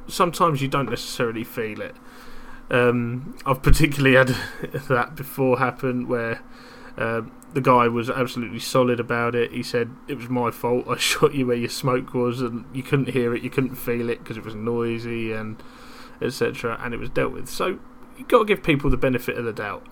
sometimes 0.08 0.62
you 0.62 0.68
don't 0.68 0.90
necessarily 0.90 1.44
feel 1.44 1.82
it. 1.82 1.96
Um, 2.72 3.38
I've 3.46 3.62
particularly 3.62 4.16
had 4.16 4.36
that 4.88 5.16
before 5.16 5.60
happen 5.60 6.08
where 6.08 6.42
um, 6.98 7.32
the 7.54 7.62
guy 7.62 7.88
was 7.88 8.10
absolutely 8.10 8.60
solid 8.60 9.00
about 9.00 9.36
it. 9.36 9.52
He 9.52 9.64
said 9.64 9.92
it 10.08 10.16
was 10.16 10.30
my 10.30 10.52
fault. 10.52 10.88
I 10.88 10.98
shot 10.98 11.34
you 11.34 11.48
where 11.48 11.58
your 11.58 11.70
smoke 11.70 12.14
was, 12.14 12.42
and 12.42 12.66
you 12.74 12.84
couldn't 12.84 13.10
hear 13.10 13.36
it, 13.36 13.44
you 13.44 13.50
couldn't 13.50 13.76
feel 13.76 14.10
it 14.10 14.20
because 14.20 14.38
it 14.38 14.46
was 14.46 14.56
noisy 14.56 15.32
and 15.32 15.62
etc. 16.22 16.80
And 16.82 16.94
it 16.94 16.98
was 16.98 17.10
dealt 17.10 17.34
with. 17.34 17.50
So 17.50 17.80
you've 18.18 18.28
got 18.28 18.40
to 18.40 18.46
give 18.46 18.64
people 18.64 18.90
the 18.90 18.98
benefit 18.98 19.38
of 19.38 19.46
the 19.46 19.54
doubt. 19.54 19.86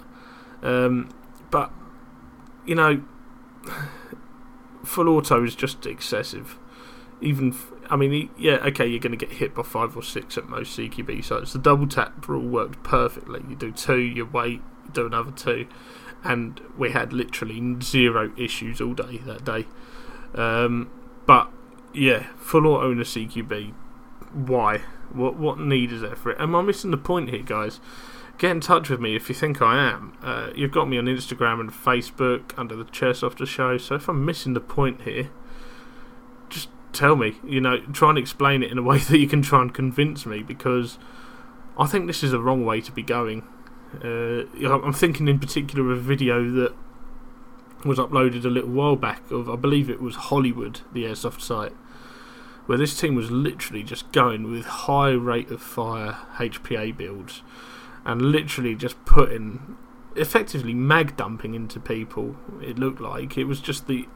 Um, 0.64 1.10
but 1.50 1.72
you 2.66 2.76
know, 2.76 3.04
full 4.84 5.10
auto 5.10 5.44
is 5.44 5.56
just 5.56 5.86
excessive. 5.86 6.58
Even, 7.22 7.56
I 7.90 7.96
mean, 7.96 8.32
yeah, 8.38 8.56
okay, 8.68 8.88
you're 8.88 9.00
going 9.00 9.18
to 9.18 9.26
get 9.26 9.38
hit 9.38 9.54
by 9.54 9.62
five 9.62 9.96
or 9.96 10.02
six 10.02 10.38
at 10.38 10.50
most 10.50 10.78
CQB 10.78 11.24
sites. 11.24 11.54
The 11.54 11.60
double 11.60 11.88
tap 11.88 12.28
rule 12.28 12.48
worked 12.48 12.82
perfectly. 12.82 13.42
You 13.48 13.56
do 13.56 13.72
two, 13.72 14.00
you 14.00 14.26
wait, 14.26 14.62
you 14.86 14.92
do 14.92 15.06
another 15.06 15.32
two 15.32 15.68
and 16.24 16.62
we 16.78 16.92
had 16.92 17.14
literally 17.14 17.78
zero 17.82 18.32
issues 18.38 18.80
all 18.82 18.94
day 18.94 19.18
that 19.26 19.44
day. 19.44 19.66
Um, 20.36 20.92
but 21.26 21.52
yeah, 21.94 22.28
full 22.38 22.68
auto 22.68 22.92
in 22.92 23.00
a 23.00 23.04
CQB. 23.04 23.74
Why? 24.34 24.80
What 25.12 25.36
what 25.36 25.60
need 25.60 25.92
is 25.92 26.02
there 26.02 26.16
for 26.16 26.32
it? 26.32 26.40
Am 26.40 26.56
I 26.56 26.62
missing 26.62 26.92
the 26.92 26.98
point 26.98 27.30
here, 27.30 27.44
guys? 27.44 27.80
Get 28.42 28.50
in 28.50 28.60
touch 28.60 28.90
with 28.90 29.00
me 29.00 29.16
if 29.16 29.30
you 29.30 29.36
think 29.36 29.62
I 29.62 29.78
am. 29.78 30.18
Uh, 30.24 30.50
you've 30.56 30.72
got 30.72 30.90
me 30.90 30.98
on 30.98 31.06
Instagram 31.06 31.60
and 31.60 31.70
Facebook 31.70 32.58
under 32.58 32.76
the 32.76 32.86
Chairsofter 32.86 33.46
Show. 33.46 33.78
So 33.78 33.94
if 33.94 34.10
I'm 34.10 34.26
missing 34.26 34.56
the 34.56 34.60
point 34.60 35.02
here, 35.02 35.30
just 36.50 36.68
tell 36.92 37.16
me. 37.16 37.36
You 37.44 37.62
know, 37.62 37.82
try 37.94 38.10
and 38.10 38.18
explain 38.18 38.64
it 38.64 38.72
in 38.72 38.80
a 38.80 38.82
way 38.92 38.98
that 38.98 39.20
you 39.20 39.28
can 39.28 39.44
try 39.44 39.62
and 39.62 39.72
convince 39.72 40.26
me 40.26 40.42
because 40.42 40.98
I 41.78 41.86
think 41.86 42.08
this 42.08 42.24
is 42.24 42.32
the 42.32 42.40
wrong 42.40 42.66
way 42.66 42.82
to 42.82 42.92
be 42.92 43.04
going. 43.04 43.44
Uh, 44.04 44.46
I'm 44.68 44.92
thinking 44.92 45.28
in 45.28 45.38
particular 45.38 45.92
of 45.92 46.00
a 46.00 46.02
video 46.02 46.50
that 46.50 46.74
was 47.86 48.00
uploaded 48.00 48.44
a 48.44 48.50
little 48.50 48.72
while 48.72 48.96
back 48.96 49.30
of, 49.30 49.52
I 49.52 49.56
believe 49.56 49.88
it 49.88 50.02
was 50.02 50.16
Hollywood, 50.16 50.82
the 50.94 51.04
airsoft 51.04 51.42
site, 51.42 51.74
where 52.66 52.80
this 52.80 53.00
team 53.00 53.14
was 53.14 53.30
literally 53.30 53.84
just 53.84 54.12
going 54.12 54.52
with 54.52 54.66
high 54.66 55.12
rate 55.12 55.52
of 55.52 55.62
fire 55.62 56.18
HPA 56.40 56.98
builds 56.98 57.44
and 58.06 58.22
literally 58.22 58.76
just 58.76 59.04
putting, 59.06 59.78
effectively 60.16 60.74
mag 60.74 61.16
dumping 61.18 61.54
into 61.54 61.80
people. 61.80 62.36
It 62.62 62.78
looked 62.78 63.02
like 63.02 63.38
it 63.38 63.46
was 63.46 63.60
just 63.60 63.88
the 63.88 64.08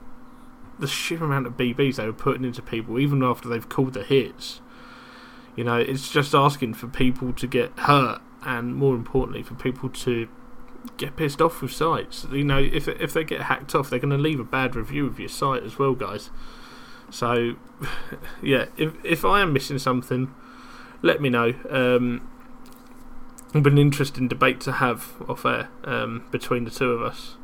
the 0.77 0.87
sheer 0.87 1.23
amount 1.23 1.47
of 1.47 1.55
BBs 1.55 1.95
they 1.95 2.05
were 2.05 2.11
putting 2.11 2.43
into 2.43 2.61
people, 2.61 2.99
even 2.99 3.23
after 3.23 3.47
they've 3.47 3.69
called 3.69 3.93
the 3.93 4.03
hits. 4.03 4.59
You 5.55 5.63
know, 5.63 5.77
it's 5.77 6.11
just 6.11 6.35
asking 6.35 6.73
for 6.73 6.87
people 6.87 7.31
to 7.31 7.47
get 7.47 7.71
hurt 7.79 8.21
and 8.43 8.75
more 8.75 8.93
importantly, 8.93 9.41
for 9.41 9.55
people 9.55 9.89
to 9.89 10.27
get 10.97 11.15
pissed 11.15 11.41
off 11.41 11.61
with 11.61 11.71
sites. 11.71 12.27
You 12.31 12.43
know, 12.43 12.59
if 12.59 12.87
if 12.87 13.13
they 13.13 13.23
get 13.23 13.43
hacked 13.43 13.73
off, 13.73 13.89
they're 13.89 13.99
going 13.99 14.11
to 14.11 14.17
leave 14.17 14.39
a 14.39 14.45
bad 14.45 14.75
review 14.75 15.07
of 15.07 15.19
your 15.19 15.29
site 15.29 15.63
as 15.63 15.79
well, 15.79 15.93
guys. 15.93 16.29
So, 17.09 17.55
yeah, 18.41 18.65
if 18.77 18.93
if 19.03 19.25
I 19.25 19.41
am 19.41 19.53
missing 19.53 19.79
something, 19.79 20.33
let 21.01 21.21
me 21.21 21.29
know. 21.29 21.53
Um, 21.69 22.29
It'll 23.55 23.63
be 23.63 23.71
an 23.71 23.77
interesting 23.77 24.27
debate 24.27 24.59
to 24.61 24.73
have 24.73 25.13
off 25.29 25.45
air 25.45 25.69
um, 25.85 26.25
between 26.29 26.65
the 26.65 26.71
two 26.71 26.91
of 26.91 27.01
us. 27.01 27.37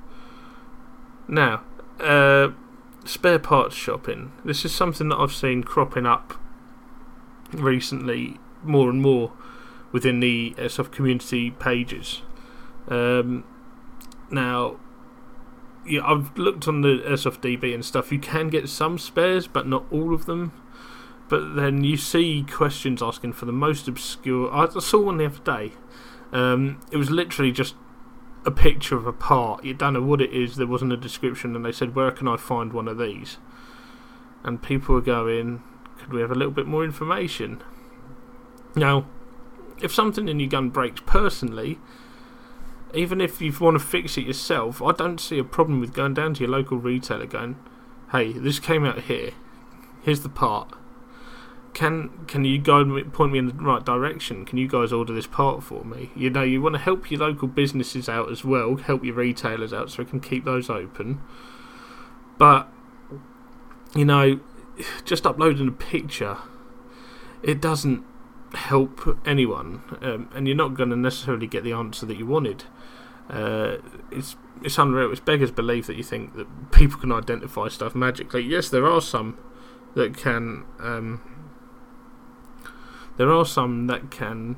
Now, 1.26 1.64
uh, 2.02 2.50
spare 3.06 3.40
parts 3.40 3.78
shopping. 3.78 4.34
This 4.44 4.66
is 4.66 4.76
something 4.76 5.08
that 5.08 5.16
I've 5.16 5.32
seen 5.32 5.64
cropping 5.64 6.06
up 6.06 6.34
recently 7.54 8.42
more 8.62 8.90
and 8.90 9.02
more 9.02 9.32
within 9.94 10.20
the 10.20 10.54
airsoft 10.58 10.92
community 10.92 11.52
pages. 11.52 12.24
Um, 12.90 13.46
now, 14.30 14.82
yeah, 15.88 16.02
I've 16.04 16.38
looked 16.38 16.68
on 16.68 16.82
the 16.82 16.98
airsoft 17.08 17.40
DB 17.40 17.74
and 17.74 17.86
stuff. 17.86 18.12
You 18.12 18.20
can 18.20 18.50
get 18.50 18.68
some 18.68 18.98
spares, 18.98 19.48
but 19.48 19.66
not 19.66 19.86
all 19.90 20.14
of 20.14 20.26
them. 20.26 20.52
But 21.32 21.56
then 21.56 21.86
you 21.86 21.96
see 21.96 22.44
questions 22.44 23.02
asking 23.02 23.34
for 23.34 23.46
the 23.46 23.54
most 23.54 23.88
obscure. 23.88 24.54
I 24.54 24.68
saw 24.68 25.00
one 25.00 25.16
the 25.16 25.28
other 25.28 25.40
day. 25.40 25.72
Um, 26.34 26.82
it 26.92 26.98
was 26.98 27.10
literally 27.10 27.54
just 27.54 27.76
a 28.46 28.52
picture 28.52 28.98
of 28.98 29.08
a 29.08 29.14
part. 29.14 29.64
You 29.64 29.74
don't 29.74 29.94
know 29.94 30.02
what 30.02 30.20
it 30.20 30.34
is. 30.34 30.58
There 30.58 30.68
wasn't 30.68 30.92
a 30.92 30.98
description, 30.98 31.56
and 31.56 31.64
they 31.64 31.72
said, 31.72 31.96
"Where 31.96 32.12
can 32.12 32.28
I 32.28 32.36
find 32.36 32.74
one 32.74 32.90
of 32.90 32.98
these?" 32.98 33.38
And 34.44 34.62
people 34.62 34.94
were 34.94 35.00
going, 35.00 35.64
"Could 36.00 36.12
we 36.12 36.20
have 36.20 36.32
a 36.32 36.36
little 36.36 36.52
bit 36.52 36.68
more 36.68 36.84
information?" 36.84 37.64
Now, 38.76 39.06
if 39.82 39.94
something 39.94 40.28
in 40.28 40.42
your 40.42 40.50
gun 40.50 40.70
breaks 40.70 41.02
personally, 41.06 41.80
even 42.94 43.22
if 43.22 43.42
you 43.42 43.54
want 43.58 43.76
to 43.76 43.80
fix 43.80 44.18
it 44.18 44.28
yourself, 44.28 44.82
I 44.82 44.92
don't 44.92 45.18
see 45.18 45.40
a 45.40 45.46
problem 45.46 45.80
with 45.80 45.94
going 45.94 46.14
down 46.14 46.34
to 46.34 46.42
your 46.42 46.50
local 46.50 46.78
retailer 46.78 47.26
going, 47.26 47.56
"Hey, 48.12 48.34
this 48.34 48.60
came 48.60 48.84
out 48.84 49.04
here. 49.04 49.32
Here's 50.02 50.24
the 50.24 50.28
part. 50.28 50.76
Can 51.74 52.10
can 52.28 52.44
you 52.44 52.60
me, 52.86 53.04
point 53.04 53.32
me 53.32 53.40
in 53.40 53.48
the 53.48 53.54
right 53.54 53.84
direction? 53.84 54.46
Can 54.46 54.58
you 54.58 54.68
guys 54.68 54.92
order 54.92 55.14
this 55.14 55.28
part 55.28 55.64
for 55.64 55.86
me? 55.86 56.12
You 56.16 56.30
know, 56.30 56.44
you 56.44 56.62
want 56.62 56.76
to 56.76 56.80
help 56.80 57.10
your 57.10 57.22
local 57.22 57.48
businesses 57.48 58.10
out 58.10 58.30
as 58.30 58.44
well, 58.44 58.76
help 58.76 59.06
your 59.06 59.16
retailers 59.16 59.72
out 59.72 59.90
so 59.90 60.04
we 60.04 60.10
can 60.10 60.20
keep 60.20 60.44
those 60.44 60.70
open. 60.70 61.22
But 62.38 62.68
you 63.96 64.06
know, 64.06 64.40
just 65.06 65.26
uploading 65.26 65.68
a 65.70 65.72
picture, 65.72 66.38
it 67.42 67.62
doesn't 67.62 68.04
help 68.54 69.18
anyone, 69.26 69.82
um, 70.02 70.30
and 70.36 70.48
you're 70.48 70.58
not 70.58 70.74
going 70.74 70.90
to 70.90 70.96
necessarily 70.98 71.48
get 71.48 71.64
the 71.64 71.72
answer 71.72 72.06
that 72.06 72.18
you 72.18 72.26
wanted. 72.26 72.66
Uh, 73.30 73.78
it's 74.12 74.36
it's 74.62 74.78
unreal. 74.78 75.12
It's 75.12 75.22
beggars 75.22 75.52
belief 75.52 75.88
that 75.88 75.96
you 75.96 76.04
think 76.04 76.36
that 76.36 76.72
people 76.72 77.00
can 77.00 77.12
identify 77.12 77.70
stuff 77.70 77.96
magically. 77.96 78.42
Yes, 78.42 78.70
there 78.70 78.86
are 78.86 79.02
some 79.02 79.38
that 79.96 80.18
can. 80.18 80.66
Um, 80.80 81.31
there 83.18 83.32
are 83.32 83.46
some 83.46 83.88
that 83.88 84.12
can 84.12 84.56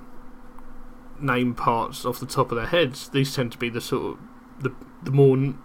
name 1.20 1.54
parts 1.54 2.06
off 2.06 2.20
the 2.20 2.26
top 2.26 2.52
of 2.52 2.58
their 2.58 2.68
heads. 2.68 3.10
These 3.10 3.36
tend 3.36 3.52
to 3.54 3.58
be 3.58 3.70
the 3.70 3.82
sort 3.82 4.14
of 4.14 4.64
the 4.64 4.74
the 5.02 5.12
more 5.12 5.56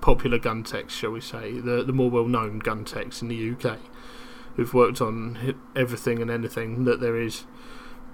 popular 0.00 0.38
gun 0.38 0.62
techs, 0.62 0.94
shall 0.94 1.10
we 1.10 1.20
say, 1.20 1.58
the 1.60 1.82
the 1.82 1.92
more 1.92 2.10
well 2.10 2.26
known 2.26 2.58
gun 2.58 2.84
techs 2.84 3.22
in 3.22 3.28
the 3.28 3.50
UK, 3.52 3.78
who've 4.56 4.74
worked 4.74 5.00
on 5.00 5.56
everything 5.74 6.20
and 6.20 6.30
anything 6.30 6.84
that 6.84 7.00
there 7.00 7.16
is. 7.16 7.44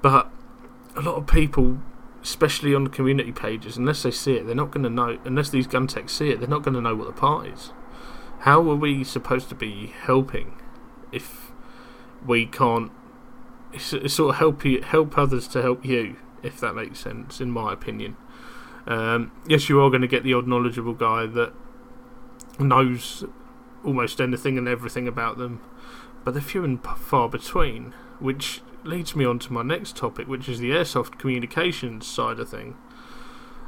But 0.02 0.30
a 0.96 1.00
lot 1.00 1.16
of 1.16 1.26
people, 1.26 1.78
especially 2.22 2.74
on 2.74 2.84
the 2.84 2.90
community 2.90 3.32
pages, 3.32 3.76
unless 3.76 4.02
they 4.02 4.10
see 4.10 4.34
it, 4.34 4.46
they're 4.46 4.54
not 4.54 4.70
going 4.70 4.84
to 4.84 4.90
know. 4.90 5.18
Unless 5.24 5.50
these 5.50 5.66
gun 5.66 5.86
techs 5.86 6.12
see 6.12 6.30
it, 6.30 6.40
they're 6.40 6.48
not 6.48 6.62
going 6.62 6.74
to 6.74 6.80
know 6.80 6.94
what 6.94 7.06
the 7.06 7.12
part 7.12 7.46
is. 7.46 7.72
How 8.40 8.58
are 8.70 8.76
we 8.76 9.04
supposed 9.04 9.48
to 9.48 9.54
be 9.54 9.94
helping 10.02 10.60
if 11.12 11.50
we 12.26 12.46
can't 12.46 12.92
sort 13.78 14.30
of 14.30 14.36
help 14.36 14.64
you 14.64 14.82
help 14.82 15.16
others 15.18 15.48
to 15.48 15.62
help 15.62 15.84
you, 15.84 16.16
if 16.42 16.60
that 16.60 16.74
makes 16.74 17.00
sense, 17.00 17.40
in 17.40 17.50
my 17.50 17.72
opinion. 17.72 18.16
Um, 18.86 19.32
yes, 19.46 19.68
you 19.68 19.80
are 19.80 19.90
going 19.90 20.02
to 20.02 20.08
get 20.08 20.24
the 20.24 20.34
odd 20.34 20.46
knowledgeable 20.46 20.94
guy 20.94 21.26
that 21.26 21.52
knows 22.58 23.24
almost 23.84 24.20
anything 24.20 24.58
and 24.58 24.68
everything 24.68 25.08
about 25.08 25.38
them, 25.38 25.60
but 26.24 26.34
they're 26.34 26.42
few 26.42 26.64
and 26.64 26.82
far 26.82 27.28
between. 27.28 27.94
Which 28.20 28.60
leads 28.84 29.16
me 29.16 29.24
on 29.24 29.38
to 29.40 29.52
my 29.52 29.62
next 29.62 29.96
topic, 29.96 30.28
which 30.28 30.48
is 30.48 30.60
the 30.60 30.70
airsoft 30.70 31.18
communications 31.18 32.06
side 32.06 32.38
of 32.38 32.48
thing. 32.48 32.76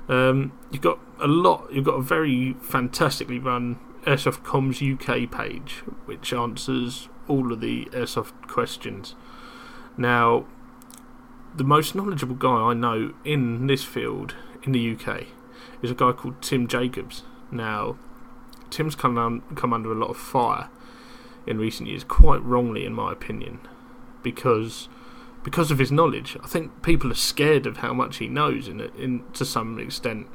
Um, 0.08 0.52
you've 0.70 0.82
got 0.82 0.98
a 1.20 1.26
lot. 1.26 1.72
You've 1.72 1.84
got 1.84 1.94
a 1.96 2.02
very 2.02 2.52
fantastically 2.54 3.38
run 3.38 3.78
Airsoft 4.06 4.44
Comms 4.44 4.80
UK 4.80 5.30
page, 5.30 5.82
which 6.04 6.32
answers 6.32 7.08
all 7.26 7.52
of 7.52 7.60
the 7.60 7.86
airsoft 7.86 8.46
questions. 8.46 9.16
Now, 9.96 10.46
the 11.54 11.64
most 11.64 11.94
knowledgeable 11.94 12.34
guy 12.34 12.50
I 12.50 12.74
know 12.74 13.14
in 13.24 13.66
this 13.66 13.82
field 13.82 14.34
in 14.62 14.72
the 14.72 14.94
UK 14.94 15.24
is 15.82 15.90
a 15.90 15.94
guy 15.94 16.12
called 16.12 16.42
Tim 16.42 16.66
Jacobs. 16.68 17.22
Now, 17.50 17.96
Tim's 18.70 18.94
come, 18.94 19.42
come 19.54 19.72
under 19.72 19.92
a 19.92 19.94
lot 19.94 20.10
of 20.10 20.16
fire 20.16 20.68
in 21.46 21.58
recent 21.58 21.88
years, 21.88 22.04
quite 22.04 22.42
wrongly, 22.42 22.84
in 22.84 22.92
my 22.92 23.12
opinion, 23.12 23.60
because 24.22 24.88
because 25.46 25.70
of 25.70 25.78
his 25.78 25.92
knowledge. 25.92 26.36
I 26.42 26.48
think 26.48 26.82
people 26.82 27.08
are 27.12 27.14
scared 27.14 27.66
of 27.66 27.76
how 27.76 27.94
much 27.94 28.16
he 28.16 28.26
knows, 28.26 28.66
in, 28.66 28.80
in 28.80 29.22
to 29.34 29.44
some 29.44 29.78
extent, 29.78 30.26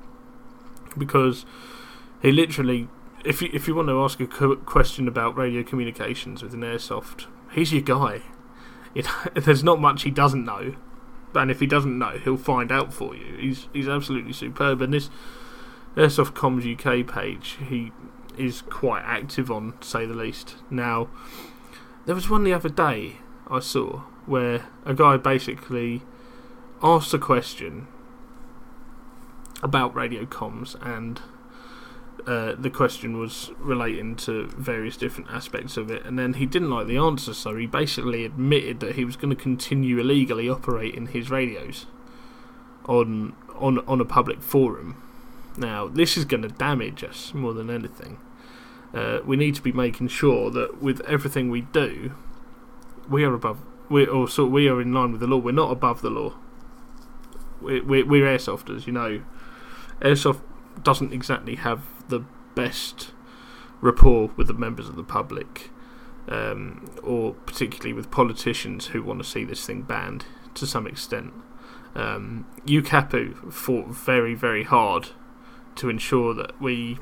because 0.98 1.46
he 2.22 2.32
literally, 2.32 2.88
if 3.26 3.42
you 3.42 3.50
if 3.52 3.68
you 3.68 3.76
want 3.76 3.90
to 3.90 4.02
ask 4.02 4.22
a 4.22 4.56
question 4.56 5.10
about 5.10 5.36
radio 5.36 5.64
communications 5.64 6.42
with 6.42 6.54
an 6.54 6.62
airsoft, 6.62 7.26
he's 7.52 7.74
your 7.74 7.82
guy. 7.82 8.22
You 8.94 9.04
there's 9.36 9.64
not 9.64 9.80
much 9.80 10.04
he 10.04 10.12
doesn't 10.12 10.46
know, 10.46 10.76
and 11.34 11.52
if 11.52 11.60
he 11.60 11.68
doesn't 11.68 11.98
know, 11.98 12.18
he'll 12.24 12.38
find 12.38 12.72
out 12.72 12.94
for 12.94 13.16
you. 13.16 13.38
He's 13.38 13.68
he's 13.74 13.88
absolutely 13.88 14.34
superb, 14.34 14.82
and 14.82 14.94
this 14.94 15.10
Airsoft 15.96 16.34
Comms 16.34 16.66
UK 16.66 17.08
page 17.08 17.58
he 17.68 17.92
is 18.38 18.62
quite 18.62 19.04
active 19.04 19.52
on, 19.52 19.74
say 19.82 20.06
the 20.06 20.14
least. 20.14 20.56
Now, 20.70 21.10
there 22.06 22.16
was 22.16 22.30
one 22.30 22.44
the 22.44 22.54
other 22.54 22.70
day 22.70 23.18
I 23.48 23.60
saw 23.60 24.04
where 24.26 24.68
a 24.86 24.94
guy 24.94 25.18
basically 25.18 26.02
asked 26.82 27.14
a 27.14 27.20
question 27.20 27.88
about 29.62 29.94
radio 29.96 30.26
comms 30.26 30.76
and 30.82 31.22
uh, 32.28 32.56
the 32.58 32.70
question 32.70 33.20
was 33.20 33.52
relating 33.60 34.16
to 34.16 34.48
various 34.48 34.98
different 34.98 35.30
aspects 35.32 35.78
of 35.78 35.90
it, 35.90 36.06
and 36.06 36.18
then 36.18 36.34
he 36.34 36.46
didn't 36.46 36.70
like 36.70 36.88
the 36.88 36.98
answer, 36.98 37.34
so 37.34 37.56
he 37.56 37.66
basically 37.66 38.26
admitted 38.26 38.80
that 38.80 38.96
he 38.96 39.06
was 39.06 39.16
going 39.16 39.36
to 39.36 39.42
continue 39.42 40.00
illegally 40.00 40.50
operating 40.50 41.08
his 41.08 41.30
radios 41.30 41.86
on 42.86 43.36
on 43.56 43.80
on 43.88 44.02
a 44.02 44.06
public 44.06 44.42
forum. 44.42 45.02
Now, 45.58 45.88
this 45.88 46.18
is 46.18 46.26
going 46.26 46.44
to 46.44 46.50
damage 46.50 47.04
us 47.04 47.34
more 47.34 47.54
than 47.54 47.70
anything. 47.70 48.20
Uh, 48.94 49.20
we 49.26 49.36
need 49.36 49.56
to 49.56 49.62
be 49.62 49.72
making 49.72 50.10
sure 50.10 50.50
that 50.52 50.82
with 50.82 51.02
everything 51.02 51.50
we 51.50 51.62
do, 51.62 52.14
we 53.10 53.24
are 53.24 53.34
above, 53.34 53.60
we 53.90 54.06
or 54.06 54.28
so 54.28 54.46
we 54.46 54.68
are 54.68 54.82
in 54.82 54.94
line 54.94 55.12
with 55.12 55.22
the 55.22 55.28
law. 55.28 55.38
We're 55.38 55.52
not 55.52 55.72
above 55.72 56.02
the 56.02 56.10
law. 56.10 56.34
We're, 57.62 57.84
we're, 57.84 58.06
we're 58.06 58.26
airsofters, 58.26 58.88
you 58.88 58.94
know. 58.94 59.22
Airsoft 60.02 60.42
doesn't 60.84 61.14
exactly 61.14 61.56
have 61.56 61.84
the 62.12 62.24
best 62.54 63.12
rapport 63.82 64.30
with 64.36 64.48
the 64.48 64.54
members 64.54 64.88
of 64.88 64.96
the 64.96 65.04
public, 65.04 65.72
um, 66.28 66.90
or 67.02 67.34
particularly 67.34 67.94
with 67.94 68.12
politicians 68.12 68.88
who 68.88 69.02
want 69.02 69.20
to 69.20 69.28
see 69.28 69.44
this 69.44 69.66
thing 69.66 69.82
banned 69.82 70.26
to 70.54 70.68
some 70.68 70.86
extent. 70.86 71.34
Um, 71.96 72.46
UKAPU 72.66 73.52
fought 73.52 73.88
very, 73.88 74.36
very 74.36 74.64
hard 74.64 75.10
to 75.76 75.90
ensure 75.90 76.34
that 76.34 76.62
we 76.62 76.98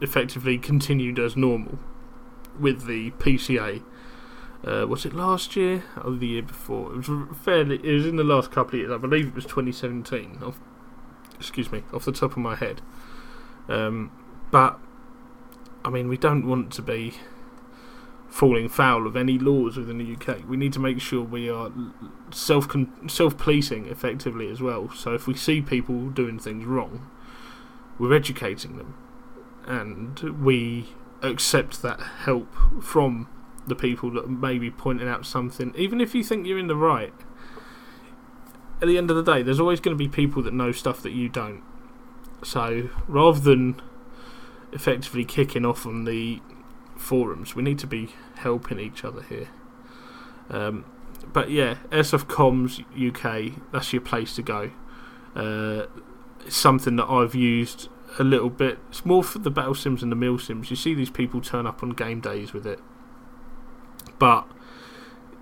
effectively 0.00 0.58
continued 0.58 1.18
as 1.18 1.36
normal 1.36 1.78
with 2.58 2.86
the 2.86 3.10
PCA. 3.12 3.82
Uh, 4.64 4.86
was 4.86 5.04
it 5.04 5.12
last 5.12 5.56
year 5.56 5.84
or 6.02 6.12
the 6.12 6.26
year 6.26 6.42
before? 6.42 6.92
It 6.92 7.08
was 7.08 7.36
fairly. 7.38 7.76
It 7.76 7.92
was 7.92 8.06
in 8.06 8.16
the 8.16 8.24
last 8.24 8.50
couple 8.50 8.74
of 8.74 8.80
years. 8.80 8.90
I 8.90 8.96
believe 8.96 9.28
it 9.28 9.34
was 9.34 9.44
2017. 9.44 10.40
Off, 10.42 10.58
excuse 11.36 11.70
me, 11.70 11.82
off 11.92 12.04
the 12.04 12.12
top 12.12 12.32
of 12.32 12.38
my 12.38 12.56
head. 12.56 12.80
Um, 13.68 14.10
but 14.50 14.78
I 15.84 15.90
mean, 15.90 16.08
we 16.08 16.16
don't 16.16 16.46
want 16.46 16.72
to 16.74 16.82
be 16.82 17.14
falling 18.28 18.68
foul 18.68 19.06
of 19.06 19.16
any 19.16 19.38
laws 19.38 19.76
within 19.76 19.98
the 19.98 20.14
UK. 20.14 20.48
We 20.48 20.56
need 20.56 20.72
to 20.74 20.80
make 20.80 21.00
sure 21.00 21.22
we 21.22 21.48
are 21.48 21.70
self 22.30 22.68
self 23.08 23.38
policing 23.38 23.86
effectively 23.86 24.50
as 24.50 24.60
well. 24.60 24.90
So 24.90 25.14
if 25.14 25.26
we 25.26 25.34
see 25.34 25.62
people 25.62 26.10
doing 26.10 26.38
things 26.38 26.64
wrong, 26.64 27.08
we're 27.98 28.14
educating 28.14 28.76
them, 28.76 28.94
and 29.66 30.18
we 30.44 30.88
accept 31.22 31.82
that 31.82 32.00
help 32.00 32.52
from 32.82 33.28
the 33.66 33.74
people 33.74 34.10
that 34.12 34.28
may 34.28 34.58
be 34.58 34.70
pointing 34.70 35.08
out 35.08 35.26
something, 35.26 35.72
even 35.76 36.00
if 36.00 36.14
you 36.14 36.22
think 36.22 36.46
you're 36.46 36.58
in 36.58 36.68
the 36.68 36.76
right. 36.76 37.14
At 38.82 38.88
the 38.88 38.98
end 38.98 39.10
of 39.10 39.16
the 39.16 39.22
day, 39.22 39.42
there's 39.42 39.58
always 39.58 39.80
going 39.80 39.96
to 39.96 39.98
be 39.98 40.08
people 40.08 40.42
that 40.42 40.52
know 40.52 40.70
stuff 40.70 41.02
that 41.02 41.12
you 41.12 41.30
don't. 41.30 41.62
So 42.46 42.90
rather 43.08 43.40
than 43.40 43.82
effectively 44.72 45.24
kicking 45.24 45.64
off 45.66 45.84
on 45.84 46.04
the 46.04 46.40
forums, 46.96 47.56
we 47.56 47.64
need 47.64 47.80
to 47.80 47.88
be 47.88 48.10
helping 48.36 48.78
each 48.78 49.04
other 49.04 49.22
here. 49.22 49.48
Um, 50.48 50.84
but 51.32 51.50
yeah, 51.50 51.78
Airsoft 51.90 52.26
Comms 52.26 52.84
UK, 52.96 53.60
that's 53.72 53.92
your 53.92 54.00
place 54.00 54.36
to 54.36 54.42
go. 54.42 54.70
Uh, 55.34 55.86
it's 56.44 56.56
something 56.56 56.94
that 56.94 57.10
I've 57.10 57.34
used 57.34 57.88
a 58.16 58.22
little 58.22 58.50
bit. 58.50 58.78
It's 58.90 59.04
more 59.04 59.24
for 59.24 59.40
the 59.40 59.50
battle 59.50 59.74
sims 59.74 60.04
and 60.04 60.12
the 60.12 60.16
mill 60.16 60.38
sims. 60.38 60.70
You 60.70 60.76
see 60.76 60.94
these 60.94 61.10
people 61.10 61.40
turn 61.40 61.66
up 61.66 61.82
on 61.82 61.90
game 61.90 62.20
days 62.20 62.52
with 62.52 62.64
it, 62.64 62.78
but 64.20 64.46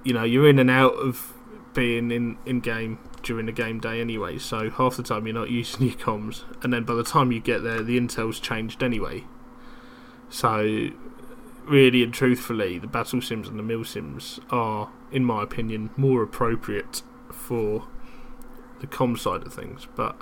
you 0.04 0.14
know 0.14 0.24
you're 0.24 0.48
in 0.48 0.58
and 0.58 0.70
out 0.70 0.94
of 0.94 1.34
being 1.74 2.10
in 2.10 2.38
in 2.46 2.60
game 2.60 2.98
during 3.24 3.46
the 3.46 3.52
game 3.52 3.80
day 3.80 4.00
anyway. 4.00 4.38
So 4.38 4.70
half 4.70 4.96
the 4.96 5.02
time 5.02 5.26
you're 5.26 5.34
not 5.34 5.50
using 5.50 5.86
your 5.86 5.96
comms, 5.96 6.44
and 6.62 6.72
then 6.72 6.84
by 6.84 6.94
the 6.94 7.04
time 7.04 7.32
you 7.32 7.40
get 7.40 7.62
there, 7.62 7.82
the 7.82 7.98
intel's 7.98 8.38
changed 8.38 8.82
anyway. 8.82 9.24
So 10.28 10.90
really 11.64 12.02
and 12.02 12.12
truthfully, 12.12 12.78
the 12.78 12.86
battle 12.86 13.20
sims 13.20 13.48
and 13.48 13.58
the 13.58 13.62
mill 13.62 13.84
sims 13.84 14.40
are, 14.50 14.90
in 15.10 15.24
my 15.24 15.42
opinion, 15.42 15.90
more 15.96 16.22
appropriate 16.22 17.02
for 17.32 17.86
the 18.80 18.86
com 18.86 19.16
side 19.16 19.42
of 19.42 19.52
things. 19.52 19.86
But 19.96 20.16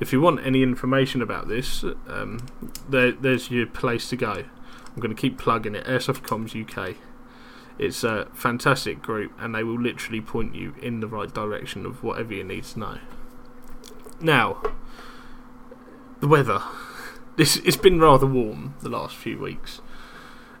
if 0.00 0.12
you 0.12 0.20
want 0.20 0.44
any 0.44 0.62
information 0.62 1.22
about 1.22 1.48
this, 1.48 1.84
um, 2.08 2.46
there, 2.88 3.12
there's 3.12 3.50
your 3.50 3.66
place 3.66 4.08
to 4.10 4.16
go. 4.16 4.44
I'm 4.98 5.02
going 5.02 5.14
to 5.14 5.20
keep 5.20 5.38
plugging 5.38 5.74
it. 5.74 5.84
Airsoft 5.86 6.22
Comms 6.22 6.54
UK. 6.54 6.96
It's 7.78 8.02
a 8.02 8.28
fantastic 8.32 9.00
group, 9.00 9.32
and 9.38 9.54
they 9.54 9.62
will 9.62 9.80
literally 9.80 10.20
point 10.20 10.54
you 10.54 10.74
in 10.82 11.00
the 11.00 11.06
right 11.06 11.32
direction 11.32 11.86
of 11.86 12.02
whatever 12.02 12.34
you 12.34 12.44
need 12.44 12.64
to 12.64 12.78
know. 12.78 12.98
Now, 14.20 14.60
the 16.20 16.28
weather. 16.28 16.60
This 17.36 17.56
it's 17.58 17.76
been 17.76 18.00
rather 18.00 18.26
warm 18.26 18.74
the 18.80 18.88
last 18.88 19.14
few 19.14 19.38
weeks. 19.38 19.80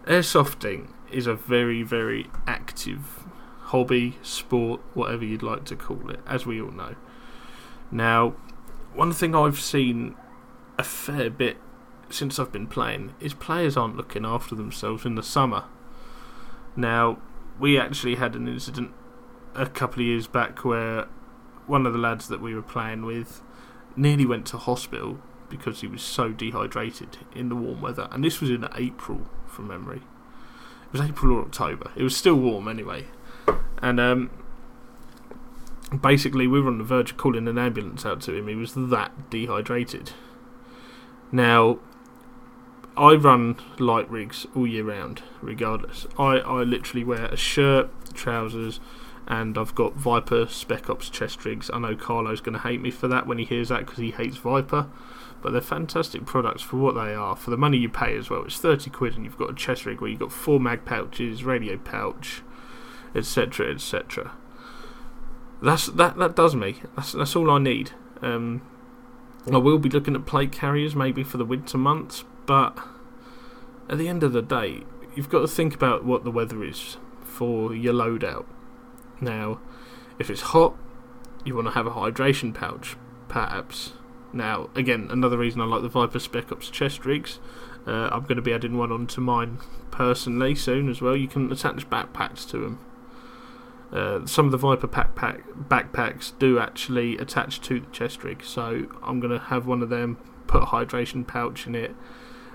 Airsofting 0.06 0.90
is 1.10 1.26
a 1.26 1.34
very 1.34 1.82
very 1.82 2.30
active 2.46 3.24
hobby, 3.68 4.16
sport, 4.22 4.80
whatever 4.94 5.24
you'd 5.24 5.42
like 5.42 5.64
to 5.66 5.76
call 5.76 6.08
it, 6.10 6.20
as 6.26 6.46
we 6.46 6.60
all 6.60 6.70
know. 6.70 6.94
Now, 7.90 8.30
one 8.94 9.12
thing 9.12 9.34
I've 9.34 9.60
seen 9.60 10.14
a 10.78 10.84
fair 10.84 11.28
bit 11.28 11.58
since 12.08 12.38
I've 12.38 12.52
been 12.52 12.66
playing 12.66 13.14
is 13.20 13.34
players 13.34 13.76
aren't 13.76 13.96
looking 13.96 14.24
after 14.24 14.54
themselves 14.54 15.04
in 15.04 15.16
the 15.16 15.22
summer. 15.22 15.64
Now, 16.78 17.18
we 17.58 17.76
actually 17.76 18.14
had 18.14 18.36
an 18.36 18.46
incident 18.46 18.92
a 19.52 19.66
couple 19.66 20.00
of 20.00 20.06
years 20.06 20.28
back 20.28 20.64
where 20.64 21.08
one 21.66 21.86
of 21.86 21.92
the 21.92 21.98
lads 21.98 22.28
that 22.28 22.40
we 22.40 22.54
were 22.54 22.62
playing 22.62 23.04
with 23.04 23.42
nearly 23.96 24.24
went 24.24 24.46
to 24.46 24.58
hospital 24.58 25.18
because 25.50 25.80
he 25.80 25.88
was 25.88 26.02
so 26.02 26.28
dehydrated 26.30 27.18
in 27.34 27.48
the 27.48 27.56
warm 27.56 27.80
weather. 27.80 28.06
And 28.12 28.22
this 28.22 28.40
was 28.40 28.48
in 28.48 28.64
April, 28.76 29.22
from 29.48 29.66
memory. 29.66 30.02
It 30.86 30.92
was 30.92 31.00
April 31.00 31.36
or 31.36 31.42
October. 31.42 31.90
It 31.96 32.04
was 32.04 32.16
still 32.16 32.36
warm 32.36 32.68
anyway. 32.68 33.06
And 33.82 33.98
um, 33.98 34.30
basically, 36.00 36.46
we 36.46 36.60
were 36.60 36.70
on 36.70 36.78
the 36.78 36.84
verge 36.84 37.10
of 37.10 37.16
calling 37.16 37.48
an 37.48 37.58
ambulance 37.58 38.06
out 38.06 38.20
to 38.22 38.34
him. 38.36 38.46
He 38.46 38.54
was 38.54 38.74
that 38.74 39.30
dehydrated. 39.30 40.12
Now, 41.32 41.80
I 42.98 43.14
run 43.14 43.56
light 43.78 44.10
rigs 44.10 44.46
all 44.56 44.66
year 44.66 44.82
round, 44.82 45.22
regardless. 45.40 46.06
I, 46.18 46.38
I 46.38 46.62
literally 46.64 47.04
wear 47.04 47.26
a 47.26 47.36
shirt, 47.36 47.90
trousers, 48.12 48.80
and 49.28 49.56
I've 49.56 49.74
got 49.74 49.94
Viper 49.94 50.46
Spec 50.48 50.90
Ops 50.90 51.08
chest 51.08 51.44
rigs. 51.44 51.70
I 51.72 51.78
know 51.78 51.94
Carlo's 51.94 52.40
going 52.40 52.54
to 52.54 52.60
hate 52.60 52.80
me 52.80 52.90
for 52.90 53.06
that 53.06 53.26
when 53.26 53.38
he 53.38 53.44
hears 53.44 53.68
that 53.68 53.86
because 53.86 53.98
he 53.98 54.10
hates 54.10 54.38
Viper, 54.38 54.88
but 55.40 55.52
they're 55.52 55.60
fantastic 55.60 56.26
products 56.26 56.62
for 56.62 56.78
what 56.78 56.96
they 56.96 57.14
are, 57.14 57.36
for 57.36 57.50
the 57.50 57.56
money 57.56 57.78
you 57.78 57.88
pay 57.88 58.16
as 58.16 58.30
well. 58.30 58.42
It's 58.42 58.58
30 58.58 58.90
quid 58.90 59.14
and 59.14 59.24
you've 59.24 59.38
got 59.38 59.50
a 59.50 59.54
chest 59.54 59.86
rig 59.86 60.00
where 60.00 60.10
you've 60.10 60.18
got 60.18 60.32
four 60.32 60.58
mag 60.58 60.84
pouches, 60.84 61.44
radio 61.44 61.76
pouch, 61.76 62.42
etc., 63.14 63.72
etc. 63.72 64.32
That's 65.62 65.86
that. 65.86 66.16
That 66.16 66.36
does 66.36 66.54
me. 66.54 66.82
That's 66.96 67.12
that's 67.12 67.34
all 67.34 67.50
I 67.50 67.58
need. 67.58 67.90
Um, 68.22 68.62
I 69.52 69.58
will 69.58 69.78
be 69.78 69.88
looking 69.88 70.14
at 70.14 70.26
plate 70.26 70.52
carriers 70.52 70.94
maybe 70.94 71.24
for 71.24 71.36
the 71.36 71.44
winter 71.44 71.78
months, 71.78 72.24
but 72.48 72.78
at 73.90 73.98
the 73.98 74.08
end 74.08 74.22
of 74.22 74.32
the 74.32 74.40
day, 74.40 74.84
you've 75.14 75.28
got 75.28 75.40
to 75.40 75.48
think 75.48 75.74
about 75.74 76.02
what 76.02 76.24
the 76.24 76.30
weather 76.30 76.64
is 76.64 76.96
for 77.22 77.74
your 77.74 77.92
loadout. 77.92 78.46
Now, 79.20 79.60
if 80.18 80.30
it's 80.30 80.40
hot, 80.40 80.74
you 81.44 81.54
want 81.54 81.66
to 81.66 81.74
have 81.74 81.86
a 81.86 81.90
hydration 81.90 82.54
pouch, 82.54 82.96
perhaps. 83.28 83.92
Now, 84.32 84.70
again, 84.74 85.08
another 85.10 85.36
reason 85.36 85.60
I 85.60 85.66
like 85.66 85.82
the 85.82 85.90
Viper 85.90 86.18
Spec 86.18 86.50
Ops 86.50 86.70
chest 86.70 87.04
rigs. 87.04 87.38
Uh, 87.86 88.08
I'm 88.10 88.22
going 88.22 88.36
to 88.36 88.42
be 88.42 88.54
adding 88.54 88.78
one 88.78 88.90
onto 88.90 89.20
mine 89.20 89.58
personally 89.90 90.54
soon 90.54 90.88
as 90.88 91.02
well. 91.02 91.14
You 91.14 91.28
can 91.28 91.52
attach 91.52 91.88
backpacks 91.90 92.48
to 92.50 92.58
them. 92.58 92.84
Uh, 93.92 94.24
some 94.24 94.46
of 94.46 94.52
the 94.52 94.58
Viper 94.58 94.86
pack, 94.86 95.14
pack 95.14 95.42
backpacks 95.68 96.32
do 96.38 96.58
actually 96.58 97.18
attach 97.18 97.60
to 97.62 97.80
the 97.80 97.86
chest 97.90 98.24
rig, 98.24 98.42
so 98.42 98.86
I'm 99.02 99.20
going 99.20 99.32
to 99.32 99.46
have 99.46 99.66
one 99.66 99.82
of 99.82 99.90
them, 99.90 100.16
put 100.46 100.62
a 100.62 100.66
hydration 100.66 101.26
pouch 101.26 101.66
in 101.66 101.74
it, 101.74 101.94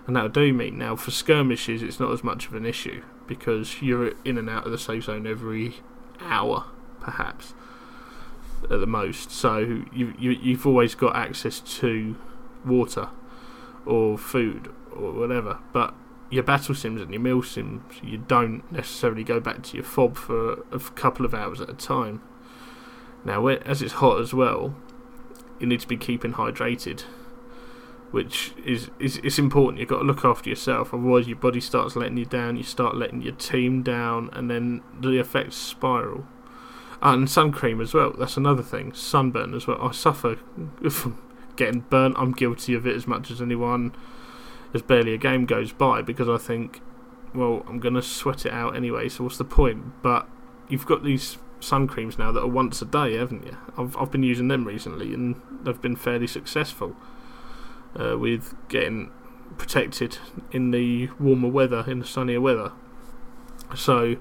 and 0.06 0.16
that'll 0.16 0.30
do 0.30 0.54
me. 0.54 0.70
Now, 0.70 0.96
for 0.96 1.12
skirmishes, 1.12 1.82
it's 1.82 2.00
not 2.00 2.12
as 2.12 2.24
much 2.24 2.48
of 2.48 2.54
an 2.54 2.66
issue 2.66 3.04
because 3.28 3.82
you're 3.82 4.14
in 4.26 4.38
and 4.38 4.50
out 4.50 4.66
of 4.66 4.72
the 4.72 4.78
safe 4.78 5.06
zone 5.06 5.26
every 5.26 5.76
hour, 6.20 6.66
perhaps 7.00 7.54
at 8.64 8.80
the 8.80 8.88
most. 8.88 9.32
So 9.32 9.58
you, 9.94 10.14
you 10.18 10.32
you've 10.32 10.66
always 10.66 10.96
got 10.96 11.16
access 11.16 11.60
to 11.60 12.16
water 12.66 13.10
or 13.86 14.18
food 14.18 14.74
or 14.92 15.12
whatever. 15.12 15.60
But 15.72 15.94
your 16.30 16.44
battle 16.44 16.76
sims 16.76 17.02
and 17.02 17.12
your 17.12 17.22
mill 17.22 17.44
sims, 17.44 17.82
you 18.02 18.18
don't 18.18 18.70
necessarily 18.72 19.24
go 19.24 19.40
back 19.40 19.64
to 19.64 19.78
your 19.78 19.86
fob 19.86 20.18
for 20.18 20.66
a 20.72 20.80
couple 20.80 21.26
of 21.26 21.34
hours 21.34 21.62
at 21.62 21.70
a 21.70 21.74
time. 21.74 22.22
Now, 23.26 23.48
as 23.48 23.82
it's 23.82 23.94
hot 23.94 24.20
as 24.20 24.34
well, 24.34 24.76
you 25.60 25.68
need 25.68 25.80
to 25.80 25.88
be 25.88 25.98
keeping 25.98 26.34
hydrated 26.34 27.04
which 28.14 28.54
is, 28.64 28.92
is 29.00 29.18
it's 29.24 29.40
important. 29.40 29.80
You've 29.80 29.90
got 29.90 29.98
to 29.98 30.06
look 30.06 30.24
after 30.24 30.48
yourself, 30.48 30.94
otherwise 30.94 31.26
your 31.28 31.36
body 31.36 31.60
starts 31.60 31.96
letting 31.96 32.18
you 32.18 32.26
down. 32.26 32.58
You 32.58 32.64
start 32.64 32.96
letting 32.96 33.24
your 33.24 33.34
team 33.34 33.82
down, 33.82 34.30
and 34.34 34.52
then 34.52 34.84
the 35.02 35.18
effects 35.20 35.56
spiral. 35.56 36.28
and 37.02 37.28
sun 37.28 37.52
cream 37.52 37.82
as 37.82 37.92
well. 37.92 38.14
That's 38.16 38.38
another 38.38 38.62
thing. 38.62 38.94
Sunburn 38.94 39.56
as 39.56 39.66
well. 39.66 39.80
I 39.82 39.92
suffer 39.94 40.36
from 40.92 41.18
getting 41.56 41.80
burnt. 41.80 42.14
I'm 42.20 42.34
guilty 42.34 42.76
of 42.76 42.86
it 42.86 42.96
as 42.96 43.08
much 43.08 43.32
as 43.32 43.42
anyone. 43.42 43.96
There's 44.72 44.84
barely 44.84 45.16
a 45.16 45.18
game 45.18 45.48
goes 45.48 45.74
by 45.74 46.04
because 46.04 46.30
I 46.30 46.38
think, 46.38 46.82
well, 47.34 47.66
I'm 47.68 47.80
gonna 47.80 48.04
sweat 48.04 48.46
it 48.46 48.54
out 48.54 48.76
anyway. 48.76 49.10
So 49.10 49.24
what's 49.24 49.40
the 49.40 49.44
point? 49.44 50.04
But 50.04 50.30
you've 50.70 50.86
got 50.86 51.04
these 51.04 51.40
sun 51.60 51.88
creams 51.88 52.20
now 52.20 52.32
that 52.32 52.44
are 52.44 52.48
once 52.48 52.80
a 52.84 52.86
day, 52.86 53.16
haven't 53.16 53.48
you? 53.48 53.58
I've 53.76 53.98
I've 53.98 54.12
been 54.12 54.22
using 54.22 54.50
them 54.50 54.66
recently, 54.66 55.16
and 55.16 55.42
they've 55.64 55.82
been 55.82 55.96
fairly 55.96 56.28
successful 56.28 56.96
uh, 58.00 58.18
with 58.18 58.56
getting 58.70 59.12
protected 59.58 60.18
in 60.52 60.72
the 60.72 61.10
warmer 61.20 61.50
weather, 61.50 61.84
in 61.88 62.00
the 62.00 62.06
sunnier 62.06 62.42
weather. 62.42 62.72
So, 63.76 64.18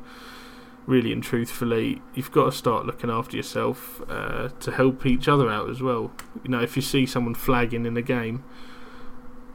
really 0.86 1.12
and 1.12 1.22
truthfully, 1.22 2.02
you've 2.14 2.32
got 2.32 2.46
to 2.46 2.52
start 2.52 2.86
looking 2.86 3.10
after 3.10 3.36
yourself 3.36 4.00
uh, 4.08 4.48
to 4.60 4.72
help 4.72 5.06
each 5.06 5.28
other 5.28 5.50
out 5.50 5.68
as 5.70 5.82
well. 5.82 6.12
You 6.42 6.50
know, 6.50 6.60
if 6.60 6.76
you 6.76 6.82
see 6.82 7.06
someone 7.06 7.34
flagging 7.34 7.86
in 7.86 7.94
the 7.94 8.02
game, 8.02 8.44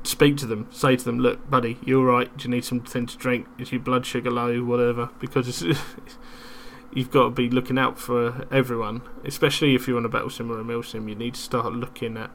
speak 0.03 0.37
to 0.37 0.45
them, 0.45 0.67
say 0.71 0.95
to 0.95 1.03
them, 1.03 1.19
"Look, 1.19 1.49
buddy, 1.49 1.77
you 1.85 1.99
all 1.99 2.05
right? 2.05 2.35
Do 2.37 2.47
you 2.47 2.55
need 2.55 2.65
something 2.65 3.05
to 3.05 3.17
drink? 3.17 3.47
Is 3.57 3.71
your 3.71 3.81
blood 3.81 4.05
sugar 4.05 4.31
low? 4.31 4.63
Whatever." 4.63 5.09
Because 5.19 5.61
you've 6.93 7.11
got 7.11 7.23
to 7.23 7.29
be 7.31 7.49
looking 7.49 7.77
out 7.77 7.99
for 7.99 8.47
everyone, 8.51 9.01
especially 9.25 9.75
if 9.75 9.87
you're 9.87 9.97
on 9.97 10.05
a 10.05 10.09
battle 10.09 10.29
sim 10.29 10.51
or 10.51 10.59
a 10.59 10.63
mill 10.63 10.83
sim. 10.83 11.07
You 11.07 11.15
need 11.15 11.35
to 11.35 11.41
start 11.41 11.71
looking 11.73 12.17
at 12.17 12.31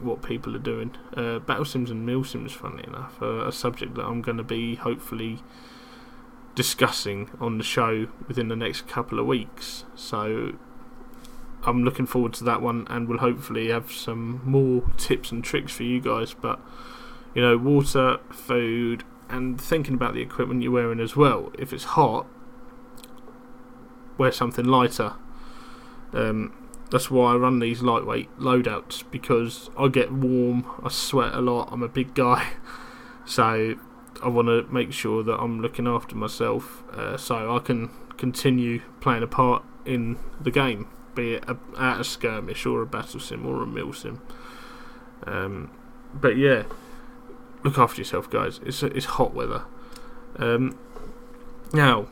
what 0.00 0.22
people 0.22 0.54
are 0.54 0.60
doing. 0.60 0.96
Uh, 1.16 1.38
Battle 1.38 1.64
Sims 1.64 1.90
and 1.90 2.04
Mill 2.04 2.24
Sims, 2.24 2.52
funnily 2.52 2.84
enough, 2.86 3.20
are 3.20 3.46
a 3.46 3.52
subject 3.52 3.94
that 3.94 4.04
I'm 4.04 4.22
going 4.22 4.36
to 4.36 4.44
be 4.44 4.76
hopefully 4.76 5.40
discussing 6.54 7.30
on 7.40 7.58
the 7.58 7.64
show 7.64 8.08
within 8.26 8.48
the 8.48 8.56
next 8.56 8.88
couple 8.88 9.18
of 9.18 9.26
weeks. 9.26 9.84
So 9.94 10.54
I'm 11.64 11.84
looking 11.84 12.06
forward 12.06 12.32
to 12.34 12.44
that 12.44 12.62
one, 12.62 12.86
and 12.88 13.08
we'll 13.08 13.18
hopefully 13.18 13.68
have 13.68 13.92
some 13.92 14.40
more 14.44 14.84
tips 14.96 15.30
and 15.32 15.44
tricks 15.44 15.72
for 15.72 15.82
you 15.82 16.00
guys. 16.00 16.34
But 16.34 16.60
you 17.34 17.42
know, 17.42 17.56
water, 17.58 18.18
food, 18.30 19.04
and 19.28 19.60
thinking 19.60 19.94
about 19.94 20.14
the 20.14 20.22
equipment 20.22 20.62
you're 20.62 20.72
wearing 20.72 21.00
as 21.00 21.16
well. 21.16 21.52
If 21.58 21.72
it's 21.72 21.84
hot, 21.84 22.26
wear 24.16 24.32
something 24.32 24.64
lighter. 24.64 25.14
Um, 26.12 26.52
that's 26.90 27.10
why 27.10 27.32
I 27.32 27.36
run 27.36 27.58
these 27.58 27.82
lightweight 27.82 28.38
loadouts 28.38 29.04
because 29.10 29.70
I 29.76 29.88
get 29.88 30.12
warm, 30.12 30.64
I 30.82 30.88
sweat 30.88 31.34
a 31.34 31.40
lot, 31.40 31.68
I'm 31.72 31.82
a 31.82 31.88
big 31.88 32.14
guy, 32.14 32.48
so 33.24 33.74
I 34.22 34.28
want 34.28 34.48
to 34.48 34.62
make 34.72 34.92
sure 34.92 35.22
that 35.22 35.38
I'm 35.38 35.60
looking 35.60 35.86
after 35.86 36.14
myself 36.14 36.84
uh, 36.92 37.16
so 37.16 37.54
I 37.54 37.58
can 37.58 37.90
continue 38.16 38.82
playing 39.00 39.22
a 39.22 39.26
part 39.26 39.64
in 39.84 40.18
the 40.40 40.50
game, 40.50 40.88
be 41.14 41.34
it 41.34 41.44
a, 41.48 41.56
at 41.78 42.00
a 42.00 42.04
skirmish 42.04 42.66
or 42.66 42.82
a 42.82 42.86
battle 42.86 43.20
sim 43.20 43.46
or 43.46 43.62
a 43.62 43.66
mill 43.66 43.92
sim. 43.92 44.20
Um, 45.26 45.70
but 46.14 46.36
yeah, 46.36 46.64
look 47.64 47.78
after 47.78 48.00
yourself, 48.00 48.30
guys. 48.30 48.60
It's 48.64 48.82
it's 48.82 49.06
hot 49.06 49.34
weather. 49.34 49.64
Um, 50.38 50.78
now, 51.72 52.06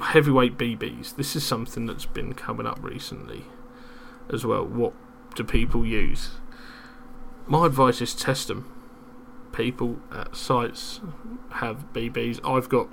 heavyweight 0.00 0.58
BBs. 0.58 1.16
This 1.16 1.36
is 1.36 1.44
something 1.44 1.86
that's 1.86 2.06
been 2.06 2.34
coming 2.34 2.66
up 2.66 2.78
recently 2.82 3.44
as 4.32 4.44
well. 4.44 4.64
What 4.64 4.94
do 5.34 5.44
people 5.44 5.86
use? 5.86 6.30
My 7.46 7.66
advice 7.66 8.00
is 8.00 8.14
test 8.14 8.48
them. 8.48 8.70
People 9.52 10.00
at 10.12 10.36
sites 10.36 11.00
have 11.54 11.92
BBs. 11.92 12.40
I've 12.44 12.68
got 12.68 12.88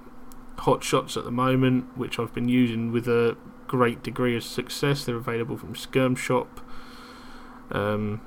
hot 0.60 0.84
shots 0.84 1.16
at 1.16 1.24
the 1.24 1.32
moment, 1.32 1.98
which 1.98 2.20
I've 2.20 2.34
been 2.34 2.50
using 2.50 2.92
with 2.92 3.08
a 3.08 3.38
great 3.68 4.02
degree 4.02 4.36
of 4.36 4.44
success. 4.44 5.04
They're 5.06 5.16
available 5.16 5.58
from 5.58 5.76
SkirmShop. 5.76 6.48
Um, 7.72 8.22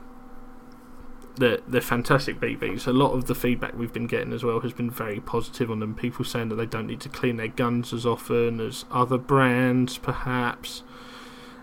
they're, 1.36 1.58
they're 1.66 1.80
fantastic 1.80 2.40
BBs. 2.40 2.86
A 2.86 2.92
lot 2.92 3.12
of 3.12 3.26
the 3.26 3.34
feedback 3.34 3.74
we've 3.74 3.92
been 3.92 4.06
getting 4.06 4.32
as 4.32 4.44
well 4.44 4.60
has 4.60 4.72
been 4.72 4.90
very 4.90 5.20
positive 5.20 5.70
on 5.70 5.80
them. 5.80 5.94
People 5.94 6.24
saying 6.24 6.48
that 6.50 6.56
they 6.56 6.66
don't 6.66 6.86
need 6.86 7.00
to 7.00 7.08
clean 7.08 7.36
their 7.36 7.48
guns 7.48 7.92
as 7.92 8.04
often 8.04 8.60
as 8.60 8.84
other 8.90 9.18
brands, 9.18 9.98
perhaps. 9.98 10.82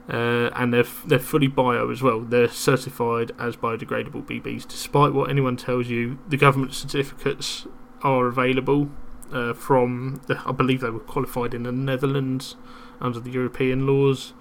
Uh, 0.10 0.50
and 0.56 0.74
they're 0.74 0.86
they're 1.06 1.20
fully 1.20 1.48
bio 1.48 1.90
as 1.90 2.02
well. 2.02 2.22
They're 2.22 2.48
certified 2.48 3.34
as 3.38 3.58
biodegradable 3.58 4.26
BBs. 4.26 4.66
Despite 4.66 5.14
what 5.14 5.30
anyone 5.30 5.58
tells 5.58 5.88
you, 5.88 6.18
the 6.28 6.38
government 6.38 6.74
certificates 6.74 7.68
are 8.02 8.28
available 8.28 8.90
uh, 9.34 9.54
from. 9.54 10.22
The, 10.28 10.42
I 10.46 10.54
believe 10.54 10.80
they 10.80 10.90
were 10.90 11.00
qualified 11.00 11.54
in 11.54 11.64
the 11.64 11.74
Netherlands 11.74 12.56
under 13.02 13.20
the 13.20 13.32
European 13.32 13.86
laws. 13.86 14.34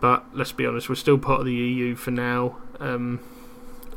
But 0.00 0.24
let's 0.32 0.52
be 0.52 0.64
honest, 0.64 0.88
we're 0.88 0.94
still 0.94 1.18
part 1.18 1.40
of 1.40 1.46
the 1.46 1.52
EU 1.52 1.94
for 1.94 2.10
now. 2.10 2.56
Um, 2.78 3.20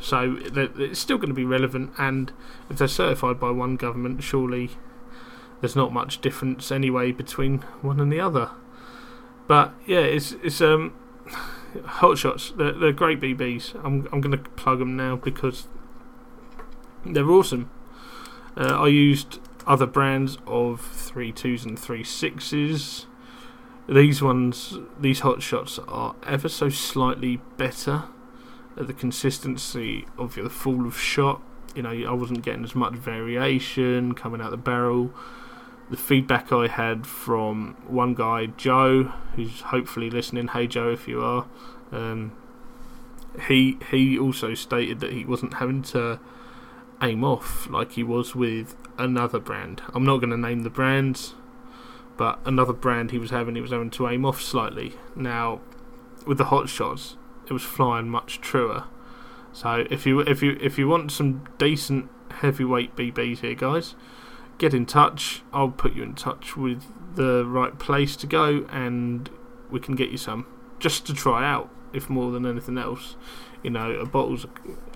so 0.04 0.38
it's 0.42 1.00
still 1.00 1.18
going 1.18 1.30
to 1.30 1.36
be 1.36 1.46
relevant, 1.46 1.94
and 1.98 2.32
if 2.70 2.78
they're 2.78 2.88
certified 2.88 3.40
by 3.40 3.52
one 3.52 3.78
government, 3.78 4.22
surely 4.22 4.72
there's 5.62 5.78
not 5.78 5.94
much 5.94 6.20
difference 6.20 6.72
anyway 6.72 7.14
between 7.14 7.60
one 7.82 8.02
and 8.02 8.12
the 8.12 8.20
other. 8.20 8.50
But 9.48 9.74
yeah, 9.88 10.00
it's 10.00 10.34
it's 10.44 10.60
um 10.60 10.94
hot 11.86 12.18
shots. 12.18 12.52
They're, 12.52 12.74
they're 12.74 12.92
great 12.92 13.22
BBs. 13.22 13.76
I'm 13.76 14.08
I'm 14.12 14.20
going 14.20 14.38
to 14.38 14.50
plug 14.52 14.80
them 14.80 14.98
now 14.98 15.16
because 15.16 15.68
they're 17.06 17.30
awesome. 17.30 17.72
Uh, 18.58 18.84
I 18.84 18.88
used 18.88 19.40
other 19.66 19.86
brands 19.86 20.38
of 20.46 20.82
three 20.82 21.32
twos 21.32 21.64
and 21.64 21.80
three 21.80 22.04
sixes. 22.04 23.08
These 23.88 24.22
ones, 24.22 24.78
these 25.00 25.22
hot 25.22 25.42
shots 25.42 25.80
are 25.88 26.16
ever 26.28 26.50
so 26.50 26.68
slightly 26.68 27.42
better 27.58 28.04
at 28.78 28.88
the 28.88 28.94
consistency 28.94 30.06
of 30.18 30.36
the 30.36 30.50
fall 30.50 30.86
of 30.86 30.98
shot. 30.98 31.42
You 31.76 31.84
know, 31.84 31.92
I 31.92 32.14
wasn't 32.14 32.44
getting 32.44 32.64
as 32.64 32.76
much 32.76 32.94
variation 32.94 34.14
coming 34.14 34.42
out 34.42 34.52
the 34.52 34.58
barrel. 34.58 35.14
The 35.90 35.98
feedback 35.98 36.52
I 36.52 36.68
had 36.68 37.06
from 37.06 37.76
one 37.88 38.14
guy, 38.14 38.48
Joe, 38.48 39.12
who's 39.36 39.62
hopefully 39.62 40.10
listening. 40.10 40.48
Hey, 40.48 40.68
Joe, 40.68 40.92
if 40.92 41.08
you 41.08 41.22
are, 41.22 41.46
um, 41.92 42.32
he 43.48 43.78
he 43.92 44.18
also 44.18 44.54
stated 44.54 45.00
that 45.02 45.14
he 45.14 45.26
wasn't 45.26 45.56
having 45.56 45.82
to 45.84 46.20
aim 47.02 47.24
off 47.24 47.68
like 47.70 47.94
he 47.94 48.04
was 48.04 48.36
with 48.36 48.76
another 48.98 49.40
brand. 49.40 49.82
I'm 49.94 50.06
not 50.06 50.18
going 50.18 50.30
to 50.30 50.38
name 50.38 50.62
the 50.62 50.70
brands, 50.70 51.34
but 52.18 52.40
another 52.46 52.74
brand 52.74 53.12
he 53.12 53.20
was 53.20 53.32
having, 53.32 53.56
he 53.56 53.62
was 53.62 53.72
having 53.72 53.90
to 53.92 54.08
aim 54.08 54.26
off 54.26 54.42
slightly. 54.42 54.94
Now, 55.16 55.60
with 56.26 56.38
the 56.38 56.46
hot 56.46 56.70
shots, 56.70 57.18
it 57.48 57.54
was 57.54 57.64
flying 57.64 58.10
much 58.10 58.42
truer. 58.42 58.86
So 59.52 59.86
if 59.90 60.06
you 60.06 60.22
if 60.22 60.42
you 60.42 60.58
if 60.60 60.78
you 60.78 60.88
want 60.88 61.12
some 61.12 61.48
decent 61.58 62.10
heavyweight 62.32 62.96
BBs 62.96 63.40
here, 63.40 63.54
guys, 63.54 63.96
get 64.58 64.74
in 64.74 64.86
touch. 64.86 65.44
I'll 65.54 65.70
put 65.70 65.94
you 65.94 66.04
in 66.04 66.16
touch 66.16 66.58
with 66.58 66.84
the 67.16 67.46
right 67.46 67.78
place 67.78 68.16
to 68.18 68.28
go, 68.28 68.66
and 68.72 69.30
we 69.70 69.80
can 69.80 69.96
get 69.96 70.10
you 70.10 70.18
some 70.18 70.48
just 70.80 71.06
to 71.08 71.14
try 71.14 71.48
out, 71.48 71.70
if 71.94 72.10
more 72.10 72.32
than 72.32 72.46
anything 72.46 72.78
else. 72.78 73.16
You 73.62 73.70
know, 73.70 74.06
bottles. 74.06 74.46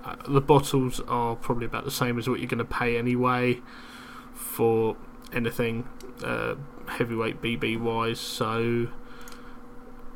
Uh, 0.04 0.16
the 0.28 0.42
bottles 0.42 1.00
are 1.08 1.36
probably 1.36 1.66
about 1.66 1.86
the 1.86 1.92
same 1.92 2.18
as 2.18 2.28
what 2.28 2.40
you're 2.40 2.50
going 2.50 2.58
to 2.58 2.66
pay 2.66 2.98
anyway 2.98 3.62
for 4.34 4.98
anything 5.32 5.88
uh, 6.24 6.56
heavyweight 6.88 7.42
BB 7.42 7.80
wise. 7.80 8.20
So 8.20 8.88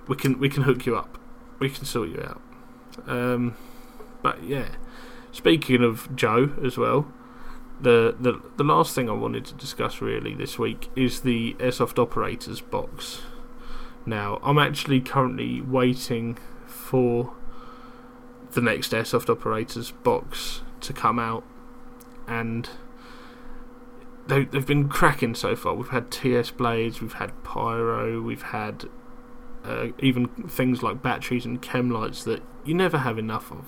we 0.07 0.15
can 0.15 0.39
we 0.39 0.49
can 0.49 0.63
hook 0.63 0.87
you 0.87 0.97
up 0.97 1.20
we 1.61 1.69
can 1.69 1.85
sort 1.85 2.09
you 2.09 2.21
out. 2.21 2.41
Um, 3.07 3.55
but 4.21 4.43
yeah, 4.43 4.69
speaking 5.31 5.83
of 5.83 6.13
Joe 6.13 6.51
as 6.65 6.77
well, 6.77 7.07
the, 7.79 8.15
the 8.19 8.41
the 8.57 8.63
last 8.63 8.93
thing 8.93 9.09
I 9.09 9.13
wanted 9.13 9.45
to 9.45 9.53
discuss 9.53 10.01
really 10.01 10.33
this 10.33 10.59
week 10.59 10.89
is 10.95 11.21
the 11.21 11.53
airsoft 11.59 11.97
operators 11.97 12.59
box. 12.61 13.21
Now 14.05 14.39
I'm 14.43 14.57
actually 14.57 14.99
currently 15.01 15.61
waiting 15.61 16.37
for 16.65 17.33
the 18.51 18.61
next 18.61 18.91
airsoft 18.91 19.29
operators 19.29 19.91
box 19.91 20.61
to 20.81 20.93
come 20.93 21.19
out, 21.19 21.43
and 22.27 22.69
they, 24.27 24.45
they've 24.45 24.65
been 24.65 24.89
cracking 24.89 25.35
so 25.35 25.55
far. 25.55 25.75
We've 25.75 25.89
had 25.89 26.11
TS 26.11 26.51
blades, 26.51 27.01
we've 27.01 27.13
had 27.13 27.43
pyro, 27.43 28.19
we've 28.21 28.41
had 28.41 28.89
uh, 29.63 29.87
even 29.99 30.27
things 30.27 30.81
like 30.81 31.01
batteries 31.01 31.45
and 31.45 31.61
chem 31.61 31.89
lights 31.89 32.23
that 32.23 32.41
you 32.65 32.73
never 32.73 32.99
have 32.99 33.17
enough 33.17 33.51
of 33.51 33.65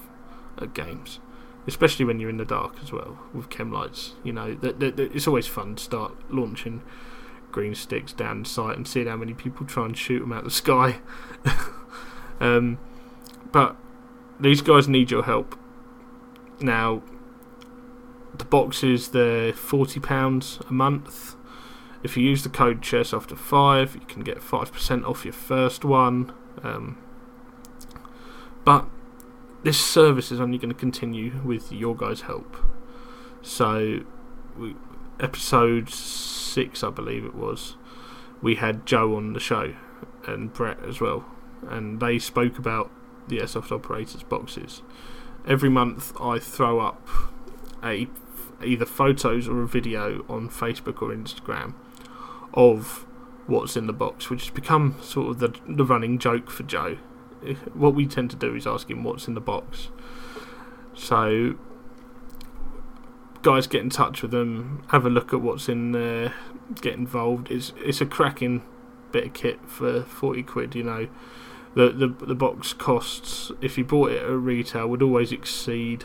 at 0.57 0.73
games, 0.73 1.19
especially 1.67 2.05
when 2.05 2.19
you're 2.19 2.29
in 2.29 2.37
the 2.37 2.45
dark 2.45 2.75
as 2.81 2.91
well 2.91 3.19
with 3.33 3.49
chem 3.49 3.71
lights. 3.71 4.13
You 4.23 4.33
know, 4.33 4.55
that 4.55 4.99
it's 4.99 5.27
always 5.27 5.47
fun 5.47 5.75
to 5.75 5.83
start 5.83 6.13
launching 6.29 6.81
green 7.51 7.75
sticks 7.75 8.11
down 8.11 8.43
sight 8.45 8.75
and 8.75 8.87
seeing 8.87 9.07
how 9.07 9.15
many 9.15 9.33
people 9.33 9.65
try 9.65 9.85
and 9.85 9.97
shoot 9.97 10.19
them 10.19 10.33
out 10.33 10.43
the 10.43 10.51
sky. 10.51 10.99
um, 12.39 12.79
but 13.51 13.75
these 14.39 14.61
guys 14.61 14.87
need 14.87 15.11
your 15.11 15.23
help. 15.23 15.57
Now, 16.59 17.03
the 18.35 18.45
boxes 18.45 19.09
they're 19.09 19.53
forty 19.53 19.99
pounds 19.99 20.59
a 20.69 20.73
month. 20.73 21.35
If 22.03 22.17
you 22.17 22.23
use 22.23 22.43
the 22.43 22.49
code 22.49 22.81
ChairSofter5, 22.81 23.95
you 23.95 24.01
can 24.01 24.23
get 24.23 24.39
5% 24.39 25.07
off 25.07 25.23
your 25.23 25.33
first 25.33 25.85
one. 25.85 26.33
Um, 26.61 26.97
but 28.65 28.87
this 29.63 29.79
service 29.79 30.29
is 30.29 30.41
only 30.41 30.57
going 30.57 30.69
to 30.69 30.75
continue 30.75 31.39
with 31.45 31.71
your 31.71 31.95
guys' 31.95 32.21
help. 32.21 32.57
So, 33.41 34.01
we, 34.57 34.75
episode 35.19 35.89
6, 35.89 36.83
I 36.83 36.89
believe 36.89 37.23
it 37.23 37.35
was, 37.35 37.77
we 38.41 38.55
had 38.55 38.85
Joe 38.85 39.15
on 39.15 39.31
the 39.31 39.39
show 39.39 39.73
and 40.27 40.51
Brett 40.51 40.83
as 40.83 40.99
well. 40.99 41.25
And 41.69 42.01
they 42.01 42.19
spoke 42.19 42.57
about 42.57 42.91
the 43.29 43.37
Airsoft 43.39 43.71
Operators 43.71 44.23
boxes. 44.23 44.81
Every 45.47 45.69
month 45.69 46.13
I 46.19 46.39
throw 46.39 46.81
up 46.81 47.07
a 47.81 48.07
either 48.63 48.85
photos 48.85 49.47
or 49.47 49.61
a 49.61 49.67
video 49.67 50.25
on 50.29 50.49
Facebook 50.49 51.01
or 51.01 51.09
Instagram 51.09 51.73
of 52.53 53.05
what's 53.47 53.75
in 53.75 53.87
the 53.87 53.93
box, 53.93 54.29
which 54.29 54.43
has 54.43 54.49
become 54.49 54.95
sort 55.01 55.29
of 55.29 55.39
the, 55.39 55.53
the 55.67 55.85
running 55.85 56.17
joke 56.17 56.49
for 56.49 56.63
Joe. 56.63 56.97
What 57.73 57.93
we 57.93 58.05
tend 58.05 58.29
to 58.31 58.37
do 58.37 58.55
is 58.55 58.65
ask 58.65 58.89
him 58.89 59.03
what's 59.03 59.27
in 59.27 59.33
the 59.33 59.41
box. 59.41 59.89
So, 60.93 61.55
guys, 63.41 63.67
get 63.67 63.81
in 63.81 63.89
touch 63.89 64.21
with 64.21 64.31
them, 64.31 64.83
have 64.89 65.05
a 65.05 65.09
look 65.09 65.33
at 65.33 65.41
what's 65.41 65.67
in 65.67 65.91
there, 65.91 66.33
get 66.79 66.93
involved. 66.93 67.51
It's 67.51 67.73
it's 67.77 67.99
a 67.99 68.05
cracking 68.05 68.61
bit 69.11 69.25
of 69.25 69.33
kit 69.33 69.59
for 69.65 70.03
forty 70.03 70.41
quid. 70.41 70.73
You 70.73 70.83
know, 70.83 71.07
the 71.73 71.89
the 71.89 72.07
the 72.07 72.35
box 72.35 72.71
costs 72.71 73.51
if 73.59 73.77
you 73.77 73.83
bought 73.83 74.11
it 74.11 74.23
at 74.23 74.29
retail 74.29 74.87
would 74.87 75.01
always 75.01 75.33
exceed 75.33 76.03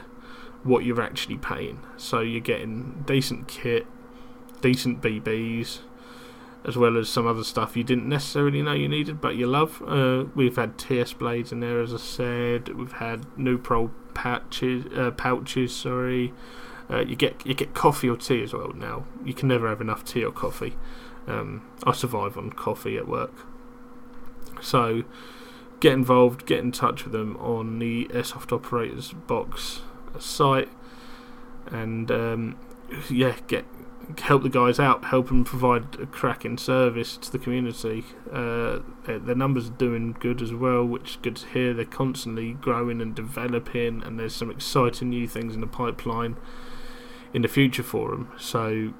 what 0.64 0.84
you're 0.84 1.00
actually 1.00 1.36
paying. 1.36 1.80
So 1.96 2.20
you're 2.20 2.40
getting 2.40 3.04
decent 3.06 3.46
kit, 3.46 3.86
decent 4.60 5.00
BBs 5.00 5.80
as 6.64 6.76
well 6.76 6.96
as 6.96 7.08
some 7.08 7.26
other 7.26 7.44
stuff 7.44 7.76
you 7.76 7.84
didn't 7.84 8.08
necessarily 8.08 8.62
know 8.62 8.72
you 8.72 8.88
needed, 8.88 9.20
but 9.20 9.36
you 9.36 9.46
love. 9.46 9.82
Uh, 9.86 10.24
we've 10.34 10.56
had 10.56 10.76
TS 10.78 11.12
blades 11.12 11.52
in 11.52 11.60
there, 11.60 11.80
as 11.80 11.94
I 11.94 11.98
said. 11.98 12.68
We've 12.76 12.92
had 12.92 13.22
Nuprol 13.36 13.90
patches, 14.14 14.86
uh, 14.96 15.12
pouches. 15.12 15.74
Sorry, 15.74 16.32
uh, 16.90 17.00
you 17.00 17.16
get 17.16 17.46
you 17.46 17.54
get 17.54 17.74
coffee 17.74 18.08
or 18.08 18.16
tea 18.16 18.42
as 18.42 18.52
well 18.52 18.72
now. 18.74 19.04
You 19.24 19.34
can 19.34 19.48
never 19.48 19.68
have 19.68 19.80
enough 19.80 20.04
tea 20.04 20.24
or 20.24 20.32
coffee. 20.32 20.76
Um, 21.26 21.62
I 21.84 21.92
survive 21.92 22.36
on 22.36 22.50
coffee 22.50 22.96
at 22.96 23.06
work, 23.06 23.34
so 24.60 25.04
get 25.80 25.92
involved. 25.92 26.46
Get 26.46 26.60
in 26.60 26.72
touch 26.72 27.04
with 27.04 27.12
them 27.12 27.36
on 27.36 27.78
the 27.78 28.06
Airsoft 28.06 28.52
Operators 28.52 29.12
box 29.12 29.82
site, 30.18 30.70
and 31.66 32.10
um, 32.10 32.56
yeah, 33.08 33.36
get 33.46 33.64
help 34.16 34.42
the 34.42 34.48
guys 34.48 34.78
out, 34.78 35.06
help 35.06 35.28
them 35.28 35.44
provide 35.44 35.96
a 36.00 36.06
cracking 36.06 36.56
service 36.56 37.16
to 37.18 37.30
the 37.30 37.38
community. 37.38 38.04
Uh, 38.32 38.80
their, 39.04 39.34
numbers 39.34 39.68
are 39.68 39.72
doing 39.72 40.16
good 40.18 40.40
as 40.40 40.52
well, 40.52 40.84
which 40.84 41.10
is 41.10 41.16
good 41.16 41.36
to 41.36 41.46
hear. 41.48 41.74
They're 41.74 41.84
constantly 41.84 42.54
growing 42.54 43.00
and 43.00 43.14
developing, 43.14 44.02
and 44.02 44.18
there's 44.18 44.34
some 44.34 44.50
exciting 44.50 45.10
new 45.10 45.28
things 45.28 45.54
in 45.54 45.60
the 45.60 45.66
pipeline 45.66 46.36
in 47.34 47.42
the 47.42 47.48
future 47.48 47.82
for 47.82 48.10
them. 48.10 48.32
So, 48.38 48.94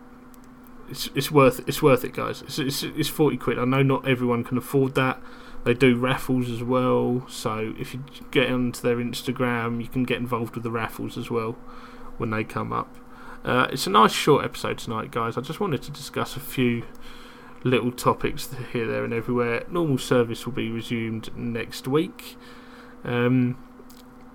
it's 0.90 1.08
it's 1.14 1.30
worth 1.30 1.66
it's 1.68 1.82
worth 1.82 2.04
it, 2.04 2.12
guys. 2.12 2.42
It's, 2.42 2.58
it's 2.58 2.82
it's 2.82 3.08
forty 3.08 3.36
quid. 3.36 3.58
I 3.58 3.64
know 3.64 3.82
not 3.82 4.06
everyone 4.06 4.44
can 4.44 4.58
afford 4.58 4.94
that. 4.94 5.20
They 5.64 5.74
do 5.74 5.96
raffles 5.96 6.50
as 6.50 6.62
well, 6.62 7.26
so 7.28 7.74
if 7.78 7.92
you 7.92 8.04
get 8.30 8.50
onto 8.50 8.80
their 8.80 8.96
Instagram, 8.96 9.80
you 9.82 9.88
can 9.88 10.04
get 10.04 10.18
involved 10.18 10.54
with 10.54 10.64
the 10.64 10.70
raffles 10.70 11.18
as 11.18 11.30
well 11.30 11.52
when 12.16 12.30
they 12.30 12.44
come 12.44 12.72
up. 12.72 12.94
Uh, 13.48 13.66
it's 13.72 13.86
a 13.86 13.90
nice 13.90 14.12
short 14.12 14.44
episode 14.44 14.76
tonight, 14.76 15.10
guys. 15.10 15.38
I 15.38 15.40
just 15.40 15.58
wanted 15.58 15.80
to 15.84 15.90
discuss 15.90 16.36
a 16.36 16.40
few 16.40 16.82
little 17.64 17.90
topics 17.90 18.54
here, 18.74 18.86
there, 18.86 19.04
and 19.04 19.14
everywhere. 19.14 19.64
Normal 19.70 19.96
service 19.96 20.44
will 20.44 20.52
be 20.52 20.70
resumed 20.70 21.34
next 21.34 21.88
week. 21.88 22.36
Um, 23.04 23.56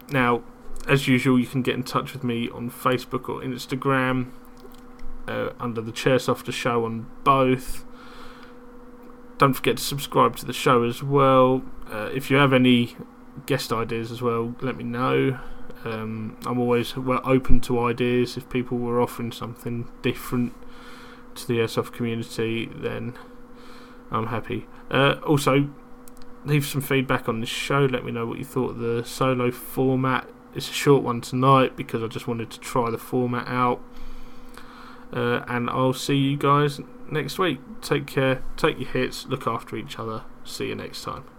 now, 0.09 0.41
as 0.87 1.07
usual, 1.07 1.39
you 1.39 1.45
can 1.45 1.61
get 1.61 1.75
in 1.75 1.83
touch 1.83 2.13
with 2.13 2.23
me 2.23 2.49
on 2.49 2.71
Facebook 2.71 3.29
or 3.29 3.41
Instagram 3.41 4.31
uh, 5.27 5.49
under 5.59 5.79
the 5.79 5.91
Chairsofter 5.91 6.51
Show 6.51 6.83
on 6.83 7.05
both. 7.23 7.85
Don't 9.37 9.53
forget 9.53 9.77
to 9.77 9.83
subscribe 9.83 10.37
to 10.37 10.45
the 10.47 10.53
show 10.53 10.81
as 10.81 11.03
well. 11.03 11.61
Uh, 11.87 12.09
if 12.15 12.31
you 12.31 12.37
have 12.37 12.51
any 12.51 12.97
guest 13.45 13.71
ideas 13.71 14.11
as 14.11 14.23
well, 14.23 14.55
let 14.59 14.75
me 14.75 14.83
know. 14.83 15.39
Um, 15.85 16.37
I'm 16.45 16.59
always 16.59 16.93
open 16.95 17.61
to 17.61 17.79
ideas. 17.85 18.37
If 18.37 18.49
people 18.49 18.77
were 18.77 19.01
offering 19.01 19.31
something 19.31 19.89
different 20.01 20.53
to 21.35 21.47
the 21.47 21.59
airsoft 21.59 21.93
community, 21.93 22.69
then 22.73 23.13
I'm 24.11 24.27
happy. 24.27 24.67
Uh, 24.89 25.15
also, 25.25 25.69
leave 26.45 26.65
some 26.65 26.81
feedback 26.81 27.27
on 27.27 27.39
the 27.39 27.45
show. 27.45 27.85
Let 27.85 28.05
me 28.05 28.11
know 28.11 28.25
what 28.25 28.37
you 28.37 28.45
thought 28.45 28.71
of 28.71 28.77
the 28.79 29.03
solo 29.03 29.51
format. 29.51 30.27
It's 30.55 30.69
a 30.69 30.73
short 30.73 31.03
one 31.03 31.21
tonight 31.21 31.75
because 31.75 32.03
I 32.03 32.07
just 32.07 32.27
wanted 32.27 32.51
to 32.51 32.59
try 32.59 32.89
the 32.89 32.97
format 32.97 33.47
out. 33.47 33.81
Uh, 35.11 35.43
and 35.47 35.69
I'll 35.69 35.93
see 35.93 36.15
you 36.15 36.37
guys 36.37 36.79
next 37.09 37.37
week. 37.37 37.59
Take 37.81 38.07
care, 38.07 38.43
take 38.57 38.79
your 38.79 38.89
hits, 38.89 39.27
look 39.27 39.45
after 39.47 39.75
each 39.75 39.99
other. 39.99 40.23
See 40.43 40.67
you 40.67 40.75
next 40.75 41.03
time. 41.03 41.32